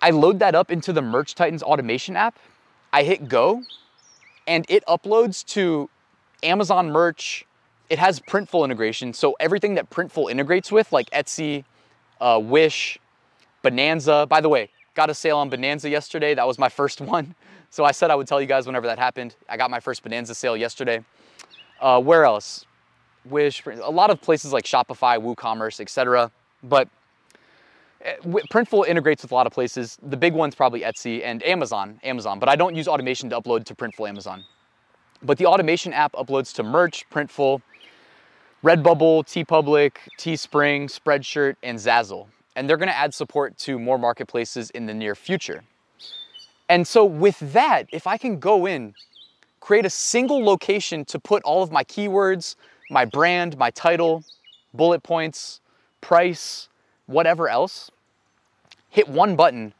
I 0.00 0.10
load 0.10 0.38
that 0.38 0.54
up 0.54 0.70
into 0.70 0.92
the 0.92 1.02
Merch 1.02 1.34
Titans 1.34 1.64
automation 1.64 2.14
app. 2.14 2.38
I 2.92 3.02
hit 3.02 3.28
go 3.28 3.64
and 4.46 4.64
it 4.68 4.86
uploads 4.86 5.44
to 5.46 5.90
Amazon 6.44 6.92
merch. 6.92 7.44
It 7.90 7.98
has 7.98 8.20
Printful 8.20 8.64
integration, 8.64 9.14
so 9.14 9.34
everything 9.40 9.74
that 9.74 9.90
Printful 9.90 10.30
integrates 10.30 10.70
with, 10.70 10.92
like 10.92 11.10
Etsy, 11.10 11.64
uh, 12.20 12.40
Wish, 12.42 12.98
Bonanza. 13.62 14.26
By 14.28 14.40
the 14.40 14.48
way, 14.48 14.70
got 14.94 15.10
a 15.10 15.14
sale 15.14 15.38
on 15.38 15.48
Bonanza 15.48 15.88
yesterday. 15.88 16.34
That 16.34 16.46
was 16.46 16.58
my 16.58 16.68
first 16.68 17.00
one. 17.14 17.34
So 17.70 17.84
I 17.84 17.92
said 17.92 18.10
I 18.10 18.14
would 18.14 18.26
tell 18.26 18.40
you 18.40 18.46
guys 18.46 18.66
whenever 18.66 18.86
that 18.86 18.98
happened. 18.98 19.36
I 19.48 19.56
got 19.56 19.70
my 19.70 19.80
first 19.80 20.02
Bonanza 20.02 20.34
sale 20.34 20.56
yesterday. 20.56 21.04
Uh, 21.80 22.00
where 22.00 22.24
else? 22.24 22.64
Wish, 23.24 23.64
a 23.66 23.90
lot 23.90 24.10
of 24.10 24.20
places 24.22 24.52
like 24.52 24.64
Shopify, 24.64 25.18
WooCommerce, 25.18 25.80
etc. 25.80 26.30
But 26.62 26.88
eh, 28.00 28.16
Printful 28.50 28.86
integrates 28.86 29.22
with 29.22 29.32
a 29.32 29.34
lot 29.34 29.46
of 29.46 29.52
places. 29.52 29.98
The 30.02 30.16
big 30.16 30.32
one's 30.32 30.54
probably 30.54 30.80
Etsy 30.80 31.22
and 31.22 31.42
Amazon, 31.42 32.00
Amazon, 32.02 32.38
but 32.38 32.48
I 32.48 32.56
don't 32.56 32.74
use 32.74 32.88
automation 32.88 33.28
to 33.30 33.40
upload 33.40 33.64
to 33.64 33.74
Printful 33.74 34.08
Amazon. 34.08 34.44
But 35.22 35.36
the 35.36 35.46
automation 35.46 35.92
app 35.92 36.12
uploads 36.12 36.54
to 36.54 36.62
Merch, 36.62 37.04
Printful, 37.10 37.60
Redbubble, 38.64 39.24
TeePublic, 39.24 39.92
Teespring, 40.18 40.90
Spreadshirt, 40.90 41.54
and 41.62 41.78
Zazzle. 41.78 42.26
And 42.56 42.68
they're 42.68 42.76
gonna 42.76 42.90
add 42.90 43.14
support 43.14 43.56
to 43.58 43.78
more 43.78 43.98
marketplaces 43.98 44.70
in 44.70 44.86
the 44.86 44.94
near 44.94 45.14
future. 45.14 45.62
And 46.68 46.86
so 46.86 47.04
with 47.04 47.38
that, 47.52 47.86
if 47.92 48.06
I 48.06 48.16
can 48.16 48.40
go 48.40 48.66
in, 48.66 48.94
create 49.60 49.86
a 49.86 49.90
single 49.90 50.44
location 50.44 51.04
to 51.04 51.18
put 51.20 51.42
all 51.44 51.62
of 51.62 51.70
my 51.70 51.84
keywords, 51.84 52.56
my 52.90 53.04
brand, 53.04 53.56
my 53.58 53.70
title, 53.70 54.24
bullet 54.74 55.02
points, 55.02 55.60
price, 56.00 56.68
whatever 57.06 57.48
else, 57.48 57.90
hit 58.90 59.08
one 59.08 59.36
button, 59.36 59.72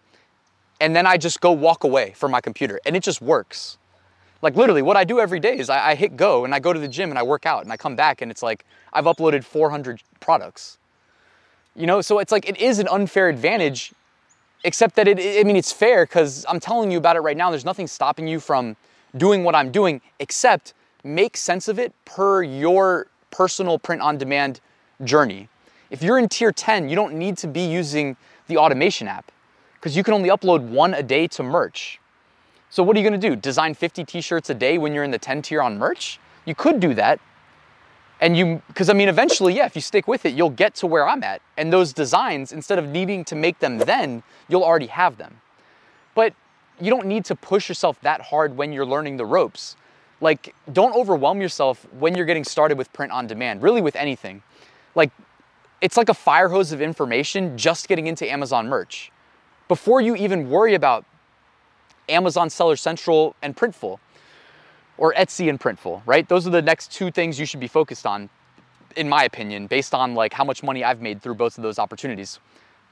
and 0.81 0.95
then 0.95 1.07
I 1.07 1.17
just 1.17 1.41
go 1.41 1.51
walk 1.51 1.85
away 1.85 2.13
from 2.15 2.31
my 2.31 2.41
computer, 2.41 2.79
and 2.87 2.95
it 2.95 3.03
just 3.03 3.21
works. 3.21 3.78
Like 4.41 4.55
literally, 4.55 4.83
what 4.83 4.97
I 4.97 5.05
do 5.05 5.19
every 5.19 5.41
day 5.41 5.59
is 5.59 5.69
I, 5.69 5.91
I, 5.91 5.95
hit 5.95 6.17
go 6.17 6.45
and 6.45 6.55
I 6.55 6.61
go 6.61 6.73
to 6.73 6.79
the 6.79 6.89
gym 6.89 7.11
and 7.11 7.19
I 7.19 7.23
work 7.23 7.45
out 7.45 7.65
and 7.65 7.73
I 7.73 7.77
come 7.77 7.97
back 7.97 8.23
and 8.23 8.31
it's 8.31 8.43
like 8.43 8.65
I've 8.93 9.05
uploaded 9.05 9.45
400 9.45 10.01
products. 10.21 10.79
You 11.75 11.87
know, 11.87 12.01
so 12.01 12.19
it's 12.19 12.33
like 12.33 12.49
it 12.49 12.57
is 12.59 12.79
an 12.79 12.89
unfair 12.89 13.29
advantage, 13.29 13.93
except 14.65 14.97
that 14.97 15.09
it, 15.09 15.19
I 15.19 15.45
mean, 15.45 15.57
it's 15.57 15.73
fair 15.73 16.05
because 16.05 16.45
I'm 16.49 16.61
telling 16.61 16.91
you 16.91 16.99
about 16.99 17.17
it 17.17 17.21
right 17.21 17.37
now. 17.37 17.51
There's 17.51 17.65
nothing 17.65 17.87
stopping 17.87 18.27
you 18.29 18.41
from 18.41 18.77
doing 19.17 19.45
what 19.45 19.55
I'm 19.55 19.71
doing, 19.71 20.01
except 20.19 20.75
make 21.05 21.37
sense 21.37 21.69
of 21.69 21.79
it 21.79 21.93
per 22.05 22.43
your 22.43 23.07
personal 23.31 23.79
print 23.79 24.03
on 24.03 24.19
demand 24.19 24.61
journey. 25.05 25.49
If 25.91 26.03
you're 26.03 26.19
in 26.19 26.29
tier 26.29 26.53
10, 26.53 26.89
you 26.89 26.97
don't 26.97 27.15
need 27.15 27.39
to 27.39 27.49
be 27.49 27.63
using 27.63 28.17
the 28.47 28.57
automation 28.57 29.09
app 29.09 29.31
because 29.75 29.97
you 29.97 30.03
can 30.03 30.15
only 30.15 30.29
upload 30.29 30.63
one 30.69 30.95
a 30.95 31.03
day 31.03 31.27
to 31.29 31.43
merch. 31.43 32.01
So 32.71 32.83
what 32.83 32.97
are 32.97 33.01
you 33.01 33.05
gonna 33.05 33.19
do? 33.19 33.37
Design 33.37 33.75
50 33.75 34.05
t-shirts 34.05 34.51
a 34.51 34.55
day 34.55 34.79
when 34.79 34.93
you're 34.93 35.05
in 35.05 35.11
the 35.11 35.19
10 35.19 35.43
tier 35.43 35.63
on 35.63 35.79
merch? 35.79 36.19
You 36.45 36.55
could 36.55 36.81
do 36.81 36.95
that. 36.95 37.21
And 38.21 38.37
you, 38.37 38.63
because 38.69 38.91
I 38.91 38.95
mean, 38.95 39.09
eventually, 39.09 39.55
yeah, 39.55 39.67
if 39.67 39.77
you 39.77 39.83
stick 39.83 40.09
with 40.09 40.27
it, 40.27 40.35
you'll 40.35 40.51
get 40.51 40.75
to 40.77 40.87
where 40.87 41.09
I'm 41.09 41.23
at. 41.23 41.41
And 41.57 41.73
those 41.73 41.93
designs, 41.93 42.53
instead 42.53 42.79
of 42.79 42.89
needing 42.89 43.25
to 43.27 43.37
make 43.37 43.61
them 43.61 43.79
then, 43.79 44.23
you'll 44.49 44.65
already 44.65 44.89
have 44.89 45.19
them. 45.19 45.41
But 46.15 46.35
you 46.81 46.91
don't 46.91 47.07
need 47.07 47.25
to 47.27 47.37
push 47.37 47.69
yourself 47.69 48.01
that 48.03 48.21
hard 48.21 48.57
when 48.57 48.73
you're 48.73 48.87
learning 48.87 49.17
the 49.17 49.27
ropes. 49.27 49.77
Like, 50.21 50.55
don't 50.73 50.95
overwhelm 50.97 51.41
yourself 51.41 51.87
when 51.93 52.17
you're 52.17 52.27
getting 52.27 52.45
started 52.45 52.77
with 52.77 52.93
print 52.93 53.13
on 53.13 53.29
demand, 53.29 53.63
really 53.63 53.81
with 53.81 53.95
anything. 53.95 54.43
Like, 54.95 55.13
it's 55.81 55.97
like 55.97 56.09
a 56.09 56.15
fire 56.15 56.49
hose 56.49 56.73
of 56.73 56.83
information 56.83 57.57
just 57.57 57.87
getting 57.89 58.09
into 58.09 58.29
Amazon 58.31 58.69
merch. 58.69 59.13
Before 59.69 60.01
you 60.01 60.17
even 60.17 60.51
worry 60.51 60.75
about 60.75 61.05
Amazon 62.09 62.51
Seller 62.51 62.77
Central 62.77 63.35
and 63.43 63.57
Printful, 63.57 63.99
or 64.97 65.15
Etsy 65.15 65.49
and 65.49 65.61
Printful, 65.61 66.03
right? 66.07 66.29
Those 66.29 66.47
are 66.47 66.51
the 66.51 66.63
next 66.63 66.93
two 66.93 67.11
things 67.11 67.39
you 67.39 67.47
should 67.47 67.61
be 67.61 67.69
focused 67.69 68.07
on, 68.07 68.29
in 68.97 69.09
my 69.09 69.25
opinion, 69.25 69.67
based 69.67 69.95
on 69.95 70.15
like 70.15 70.33
how 70.33 70.45
much 70.45 70.63
money 70.63 70.85
I've 70.85 71.01
made 71.01 71.23
through 71.23 71.35
both 71.35 71.57
of 71.57 71.63
those 71.63 71.79
opportunities. 71.79 72.41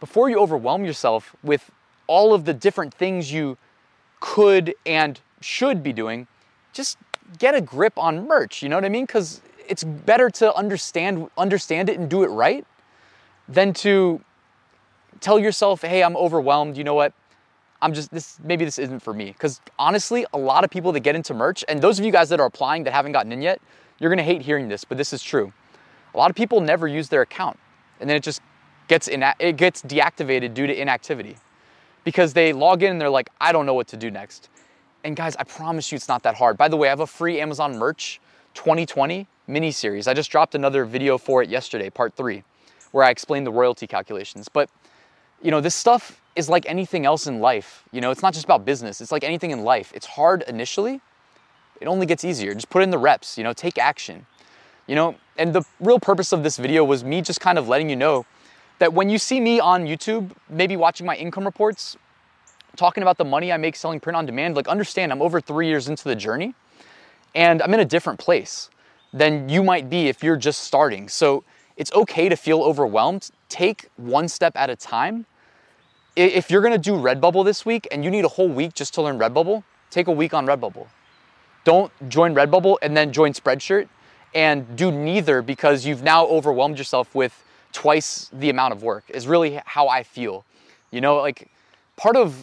Before 0.01 0.29
you 0.29 0.39
overwhelm 0.39 0.85
yourself 0.85 1.35
with 1.43 1.71
all 2.07 2.35
of 2.35 2.45
the 2.45 2.55
different 2.55 2.95
things 2.95 3.33
you 3.33 3.59
could 4.21 4.75
and 4.85 5.21
should 5.41 5.83
be 5.83 5.93
doing, 5.93 6.27
just 6.73 6.99
get 7.39 7.55
a 7.55 7.61
grip 7.61 7.99
on 7.99 8.27
merch, 8.27 8.63
you 8.63 8.69
know 8.69 8.77
what 8.77 8.85
I 8.85 8.89
mean? 8.89 9.07
Because 9.07 9.41
it's 9.69 9.83
better 9.83 10.31
to 10.31 10.55
understand 10.55 11.29
understand 11.37 11.89
it 11.89 11.99
and 11.99 12.09
do 12.09 12.23
it 12.23 12.29
right 12.29 12.65
than 13.49 13.73
to 13.73 14.21
tell 15.21 15.39
yourself, 15.39 15.83
hey, 15.83 16.03
I'm 16.03 16.17
overwhelmed. 16.17 16.77
You 16.77 16.85
know 16.85 16.95
what? 16.95 17.13
I'm 17.83 17.95
just 17.95 18.11
this 18.13 18.39
maybe 18.45 18.65
this 18.65 18.79
isn't 18.79 19.01
for 19.01 19.15
me. 19.15 19.27
Because 19.27 19.61
honestly, 19.79 20.27
a 20.35 20.39
lot 20.39 20.65
of 20.65 20.71
people 20.71 20.93
that 20.93 21.01
get 21.01 21.17
into 21.17 21.35
merch, 21.35 21.65
and 21.69 21.81
those 21.83 21.99
of 21.99 22.05
you 22.05 22.13
guys 22.13 22.29
that 22.31 22.41
are 22.41 22.47
applying 22.47 22.85
that 22.85 22.93
haven't 22.93 23.13
gotten 23.13 23.33
in 23.33 23.43
yet, 23.43 23.61
you're 24.01 24.11
gonna 24.11 24.23
hate 24.25 24.43
hearing 24.43 24.69
this, 24.69 24.85
but 24.85 24.99
this 24.99 25.13
is 25.13 25.23
true. 25.23 25.53
A 26.15 26.19
lot 26.19 26.31
of 26.31 26.37
people 26.37 26.61
never 26.61 26.89
use 26.89 27.09
their 27.11 27.23
account, 27.23 27.59
and 28.01 28.09
then 28.11 28.17
it 28.17 28.23
just 28.23 28.43
gets 28.89 29.09
it 29.09 29.57
gets 29.57 29.83
deactivated 29.83 30.55
due 30.55 30.67
to 30.67 30.81
inactivity. 30.81 31.37
because 32.05 32.35
they 32.35 32.53
log 32.53 32.83
in 32.85 32.93
and 32.93 33.01
they're 33.01 33.11
like, 33.11 33.31
I 33.41 33.53
don't 33.53 33.67
know 33.67 33.75
what 33.75 33.89
to 33.89 33.97
do 33.99 34.11
next. 34.11 34.49
And 35.05 35.17
guys, 35.17 35.37
I 35.37 35.45
promise 35.45 35.93
you 35.93 35.97
it's 35.97 36.09
not 36.09 36.23
that 36.25 36.37
hard. 36.37 36.57
By 36.59 36.69
the 36.69 36.77
way, 36.77 36.89
I 36.89 36.91
have 36.91 37.01
a 37.01 37.07
free 37.09 37.41
Amazon 37.41 37.79
merch 37.79 38.21
2020 38.55 39.29
mini 39.49 39.73
series. 39.73 40.09
I 40.09 40.15
just 40.15 40.31
dropped 40.31 40.55
another 40.55 40.85
video 40.85 41.19
for 41.19 41.43
it 41.43 41.51
yesterday, 41.51 41.91
part 41.91 42.15
three, 42.17 42.45
where 42.93 43.05
I 43.05 43.11
explain 43.11 43.45
the 43.45 43.53
royalty 43.53 43.87
calculations. 43.87 44.49
But 44.49 44.71
you 45.43 45.51
know, 45.51 45.61
this 45.61 45.75
stuff 45.75 46.21
is 46.37 46.49
like 46.49 46.67
anything 46.67 47.07
else 47.07 47.27
in 47.27 47.41
life. 47.41 47.83
You 47.93 48.01
know, 48.01 48.11
it's 48.11 48.23
not 48.23 48.35
just 48.35 48.45
about 48.45 48.65
business, 48.65 49.01
it's 49.01 49.11
like 49.11 49.25
anything 49.25 49.51
in 49.51 49.65
life. 49.65 49.93
It's 49.95 50.07
hard 50.07 50.45
initially, 50.47 51.01
it 51.81 51.89
only 51.89 52.07
gets 52.07 52.25
easier. 52.25 52.55
Just 52.55 52.71
put 52.71 52.83
in 52.83 52.91
the 52.91 52.99
reps, 52.99 53.37
you 53.37 53.45
know, 53.45 53.53
take 53.53 53.79
action. 53.79 54.27
You 54.87 54.95
know, 54.95 55.17
and 55.37 55.53
the 55.53 55.63
real 55.81 55.99
purpose 55.99 56.33
of 56.33 56.43
this 56.45 56.57
video 56.57 56.85
was 56.85 57.03
me 57.03 57.21
just 57.21 57.41
kind 57.41 57.59
of 57.59 57.69
letting 57.69 57.91
you 57.91 57.97
know 57.97 58.25
that 58.79 58.93
when 58.93 59.09
you 59.09 59.19
see 59.19 59.41
me 59.41 59.59
on 59.59 59.87
YouTube, 59.87 60.31
maybe 60.49 60.77
watching 60.77 61.07
my 61.07 61.17
income 61.17 61.45
reports, 61.45 61.97
talking 62.77 63.03
about 63.03 63.19
the 63.19 63.25
money 63.25 63.53
I 63.53 63.57
make 63.57 63.75
selling 63.75 63.99
print 64.01 64.17
on 64.17 64.27
demand, 64.27 64.55
like 64.55 64.69
understand 64.69 65.11
I'm 65.11 65.23
over 65.23 65.41
three 65.41 65.67
years 65.67 65.89
into 65.89 66.05
the 66.05 66.15
journey 66.15 66.55
and 67.35 67.63
I'm 67.63 67.73
in 67.75 67.81
a 67.81 67.85
different 67.85 68.19
place 68.19 68.71
than 69.13 69.49
you 69.49 69.63
might 69.63 69.89
be 69.89 70.09
if 70.09 70.23
you're 70.23 70.37
just 70.37 70.63
starting. 70.63 71.09
So 71.09 71.43
it's 71.77 71.93
okay 71.93 72.29
to 72.29 72.37
feel 72.37 72.63
overwhelmed. 72.63 73.31
Take 73.49 73.89
one 73.97 74.29
step 74.29 74.55
at 74.57 74.71
a 74.71 74.77
time. 74.77 75.27
If 76.17 76.51
you're 76.51 76.63
gonna 76.63 76.79
do 76.79 76.93
Redbubble 76.93 77.45
this 77.45 77.67
week 77.67 77.87
and 77.93 78.03
you 78.03 78.11
need 78.11 78.25
a 78.25 78.29
whole 78.29 78.49
week 78.49 78.73
just 78.73 78.95
to 78.95 79.03
learn 79.03 79.19
Redbubble, 79.19 79.63
take 79.91 80.07
a 80.07 80.13
week 80.13 80.33
on 80.33 80.47
Redbubble. 80.47 80.87
Don't 81.65 81.93
join 82.09 82.35
Redbubble 82.35 82.79
and 82.81 82.97
then 82.97 83.13
join 83.13 83.35
Spreadshirt 83.35 83.89
and 84.35 84.77
do 84.77 84.91
neither 84.91 85.43
because 85.43 85.85
you've 85.85 86.03
now 86.03 86.27
overwhelmed 86.27 86.79
yourself 86.79 87.15
with 87.15 87.45
twice 87.73 88.31
the 88.33 88.49
amount 88.49 88.73
of 88.73 88.83
work 88.83 89.05
is 89.11 89.27
really 89.27 89.61
how 89.67 89.89
I 89.89 90.03
feel. 90.03 90.47
You 90.91 91.03
know, 91.03 91.17
like 91.17 91.51
part 91.97 92.17
of, 92.17 92.35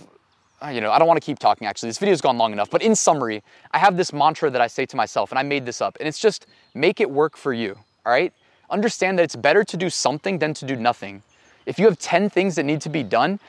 uh, 0.64 0.68
you 0.68 0.80
know, 0.80 0.92
I 0.92 1.00
don't 1.00 1.08
want 1.08 1.20
to 1.20 1.26
keep 1.26 1.40
talking 1.40 1.66
actually. 1.66 1.90
This 1.90 1.98
video's 1.98 2.22
gone 2.22 2.38
long 2.38 2.54
enough, 2.54 2.70
but 2.70 2.84
in 2.84 2.96
summary, 2.96 3.42
I 3.72 3.80
have 3.80 3.98
this 3.98 4.14
mantra 4.14 4.52
that 4.52 4.62
I 4.62 4.68
say 4.68 4.86
to 4.86 4.96
myself 4.96 5.32
and 5.32 5.40
I 5.40 5.44
made 5.44 5.66
this 5.66 5.82
up 5.82 5.98
and 6.00 6.08
it's 6.08 6.20
just 6.20 6.46
make 6.76 7.02
it 7.02 7.10
work 7.10 7.36
for 7.38 7.54
you. 7.54 7.76
All 8.06 8.12
right. 8.14 8.32
Understand 8.70 9.18
that 9.18 9.24
it's 9.24 9.36
better 9.36 9.64
to 9.64 9.78
do 9.78 9.90
something 9.90 10.38
than 10.38 10.54
to 10.54 10.66
do 10.66 10.76
nothing. 10.76 11.24
If 11.66 11.80
you 11.80 11.86
have 11.86 11.98
10 11.98 12.30
things 12.30 12.56
that 12.56 12.64
need 12.64 12.82
to 12.82 12.90
be 12.90 13.02
done, 13.02 13.40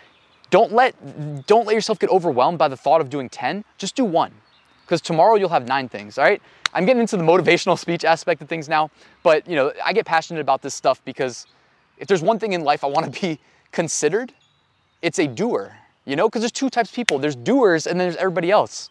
don't 0.51 0.73
let, 0.73 1.47
don't 1.47 1.67
let 1.67 1.75
yourself 1.75 1.99
get 1.99 2.11
overwhelmed 2.11 2.59
by 2.59 2.69
the 2.69 2.77
thought 2.77 3.01
of 3.01 3.11
doing 3.11 3.29
10. 3.29 3.65
Just 3.79 3.97
do 3.97 4.05
one 4.05 4.33
because 4.85 5.01
tomorrow 5.01 5.35
you'll 5.35 5.49
have 5.49 5.67
nine 5.67 5.89
things, 5.89 6.19
all 6.19 6.25
right? 6.25 6.41
I'm 6.73 6.85
getting 6.85 7.01
into 7.01 7.17
the 7.17 7.23
motivational 7.23 7.79
speech 7.85 8.05
aspect 8.05 8.43
of 8.43 8.49
things 8.49 8.69
now, 8.69 8.91
but 9.23 9.47
you 9.49 9.57
know, 9.57 9.73
I 9.85 9.93
get 9.93 10.07
passionate 10.07 10.41
about 10.41 10.63
this 10.63 10.75
stuff 10.75 11.03
because 11.05 11.47
if 11.99 12.09
there's 12.09 12.23
one 12.23 12.39
thing 12.39 12.53
in 12.53 12.63
life 12.63 12.85
I 12.85 12.89
want 12.89 13.13
to 13.13 13.21
be 13.21 13.39
considered, 13.73 14.33
it's 15.03 15.19
a 15.19 15.27
doer, 15.27 15.77
you 16.05 16.17
know, 16.17 16.29
because 16.29 16.43
there's 16.43 16.53
two 16.53 16.71
types 16.71 16.91
of 16.91 16.97
people. 16.97 17.19
There's 17.19 17.37
doers 17.37 17.87
and 17.87 17.99
then 17.99 18.09
there's 18.09 18.17
everybody 18.17 18.51
else. 18.51 18.91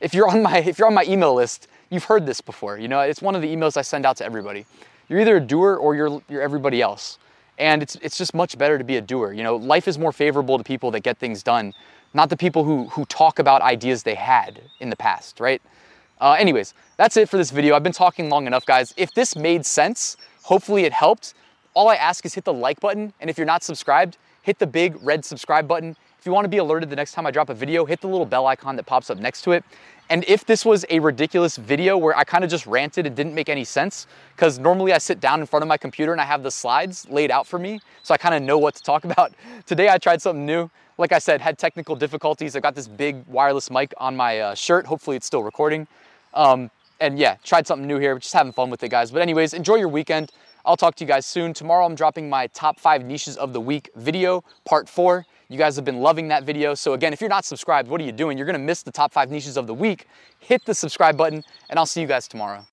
If 0.00 0.14
you're 0.14 0.28
on 0.28 0.42
my 0.42 0.58
if 0.66 0.78
you're 0.78 0.88
on 0.88 0.94
my 0.94 1.04
email 1.04 1.34
list, 1.34 1.68
you've 1.90 2.04
heard 2.04 2.26
this 2.26 2.40
before. 2.40 2.78
You 2.78 2.88
know, 2.88 3.00
it's 3.00 3.22
one 3.22 3.34
of 3.34 3.42
the 3.42 3.54
emails 3.54 3.76
I 3.76 3.82
send 3.82 4.06
out 4.06 4.16
to 4.18 4.24
everybody. 4.24 4.66
You're 5.08 5.20
either 5.20 5.36
a 5.36 5.40
doer 5.40 5.76
or 5.76 5.94
you're 5.94 6.22
you're 6.28 6.42
everybody 6.42 6.80
else. 6.80 7.18
And 7.58 7.82
it's 7.82 7.96
it's 7.96 8.18
just 8.18 8.34
much 8.34 8.58
better 8.58 8.78
to 8.78 8.84
be 8.84 8.96
a 8.96 9.00
doer. 9.00 9.32
You 9.32 9.42
know, 9.42 9.56
life 9.56 9.86
is 9.86 9.98
more 9.98 10.12
favorable 10.12 10.58
to 10.58 10.64
people 10.64 10.90
that 10.92 11.00
get 11.00 11.18
things 11.18 11.42
done 11.42 11.72
not 12.14 12.30
the 12.30 12.36
people 12.36 12.64
who, 12.64 12.88
who 12.88 13.04
talk 13.06 13.40
about 13.40 13.60
ideas 13.60 14.04
they 14.04 14.14
had 14.14 14.60
in 14.78 14.88
the 14.88 14.96
past, 14.96 15.40
right? 15.40 15.60
Uh, 16.20 16.36
anyways, 16.38 16.72
that's 16.96 17.16
it 17.16 17.28
for 17.28 17.36
this 17.36 17.50
video. 17.50 17.74
I've 17.74 17.82
been 17.82 17.92
talking 17.92 18.30
long 18.30 18.46
enough, 18.46 18.64
guys. 18.64 18.94
If 18.96 19.12
this 19.12 19.34
made 19.34 19.66
sense, 19.66 20.16
hopefully 20.42 20.84
it 20.84 20.92
helped. 20.92 21.34
All 21.74 21.88
I 21.88 21.96
ask 21.96 22.24
is 22.24 22.32
hit 22.32 22.44
the 22.44 22.52
like 22.52 22.78
button, 22.78 23.12
and 23.20 23.28
if 23.28 23.36
you're 23.36 23.46
not 23.46 23.64
subscribed, 23.64 24.16
hit 24.42 24.60
the 24.60 24.66
big 24.66 24.96
red 25.02 25.24
subscribe 25.24 25.66
button. 25.66 25.96
If 26.20 26.24
you 26.24 26.32
wanna 26.32 26.48
be 26.48 26.58
alerted 26.58 26.88
the 26.88 26.96
next 26.96 27.12
time 27.12 27.26
I 27.26 27.32
drop 27.32 27.50
a 27.50 27.54
video, 27.54 27.84
hit 27.84 28.00
the 28.00 28.06
little 28.06 28.24
bell 28.24 28.46
icon 28.46 28.76
that 28.76 28.86
pops 28.86 29.10
up 29.10 29.18
next 29.18 29.42
to 29.42 29.50
it. 29.50 29.64
And 30.10 30.24
if 30.28 30.44
this 30.44 30.64
was 30.64 30.84
a 30.90 30.98
ridiculous 31.00 31.56
video 31.56 31.96
where 31.96 32.16
I 32.16 32.24
kind 32.24 32.44
of 32.44 32.50
just 32.50 32.66
ranted 32.66 33.06
and 33.06 33.16
didn't 33.16 33.34
make 33.34 33.48
any 33.48 33.64
sense, 33.64 34.06
because 34.36 34.58
normally 34.58 34.92
I 34.92 34.98
sit 34.98 35.18
down 35.18 35.40
in 35.40 35.46
front 35.46 35.62
of 35.62 35.68
my 35.68 35.78
computer 35.78 36.12
and 36.12 36.20
I 36.20 36.24
have 36.24 36.42
the 36.42 36.50
slides 36.50 37.08
laid 37.08 37.30
out 37.30 37.46
for 37.46 37.58
me, 37.58 37.80
so 38.02 38.12
I 38.12 38.18
kind 38.18 38.34
of 38.34 38.42
know 38.42 38.58
what 38.58 38.74
to 38.74 38.82
talk 38.82 39.04
about. 39.10 39.32
Today 39.66 39.88
I 39.88 39.98
tried 39.98 40.20
something 40.20 40.44
new 40.44 40.70
like 40.98 41.12
I 41.12 41.18
said, 41.18 41.40
had 41.40 41.58
technical 41.58 41.96
difficulties. 41.96 42.54
I 42.56 42.60
got 42.60 42.74
this 42.74 42.86
big 42.86 43.24
wireless 43.26 43.70
mic 43.70 43.92
on 43.98 44.16
my 44.16 44.40
uh, 44.40 44.54
shirt. 44.54 44.86
Hopefully 44.86 45.16
it's 45.16 45.26
still 45.26 45.42
recording. 45.42 45.86
Um, 46.34 46.70
and 47.00 47.18
yeah, 47.18 47.36
tried 47.42 47.66
something 47.66 47.86
new 47.86 47.98
here, 47.98 48.18
just 48.18 48.32
having 48.32 48.52
fun 48.52 48.70
with 48.70 48.82
it, 48.82 48.90
guys. 48.90 49.10
But 49.10 49.22
anyways, 49.22 49.54
enjoy 49.54 49.76
your 49.76 49.88
weekend. 49.88 50.30
I'll 50.64 50.76
talk 50.76 50.94
to 50.96 51.04
you 51.04 51.08
guys 51.08 51.26
soon. 51.26 51.52
Tomorrow 51.52 51.84
I'm 51.84 51.94
dropping 51.94 52.30
my 52.30 52.46
top 52.48 52.78
five 52.78 53.04
niches 53.04 53.36
of 53.36 53.52
the 53.52 53.60
week 53.60 53.90
video, 53.96 54.44
part 54.64 54.88
four. 54.88 55.26
You 55.48 55.58
guys 55.58 55.76
have 55.76 55.84
been 55.84 56.00
loving 56.00 56.28
that 56.28 56.44
video. 56.44 56.74
So 56.74 56.94
again, 56.94 57.12
if 57.12 57.20
you're 57.20 57.30
not 57.30 57.44
subscribed, 57.44 57.88
what 57.88 58.00
are 58.00 58.04
you 58.04 58.12
doing? 58.12 58.38
You're 58.38 58.46
gonna 58.46 58.58
miss 58.58 58.82
the 58.82 58.92
top 58.92 59.12
five 59.12 59.30
niches 59.30 59.56
of 59.56 59.66
the 59.66 59.74
week. 59.74 60.06
Hit 60.38 60.64
the 60.64 60.74
subscribe 60.74 61.16
button 61.16 61.44
and 61.68 61.78
I'll 61.78 61.86
see 61.86 62.00
you 62.00 62.06
guys 62.06 62.26
tomorrow. 62.26 62.66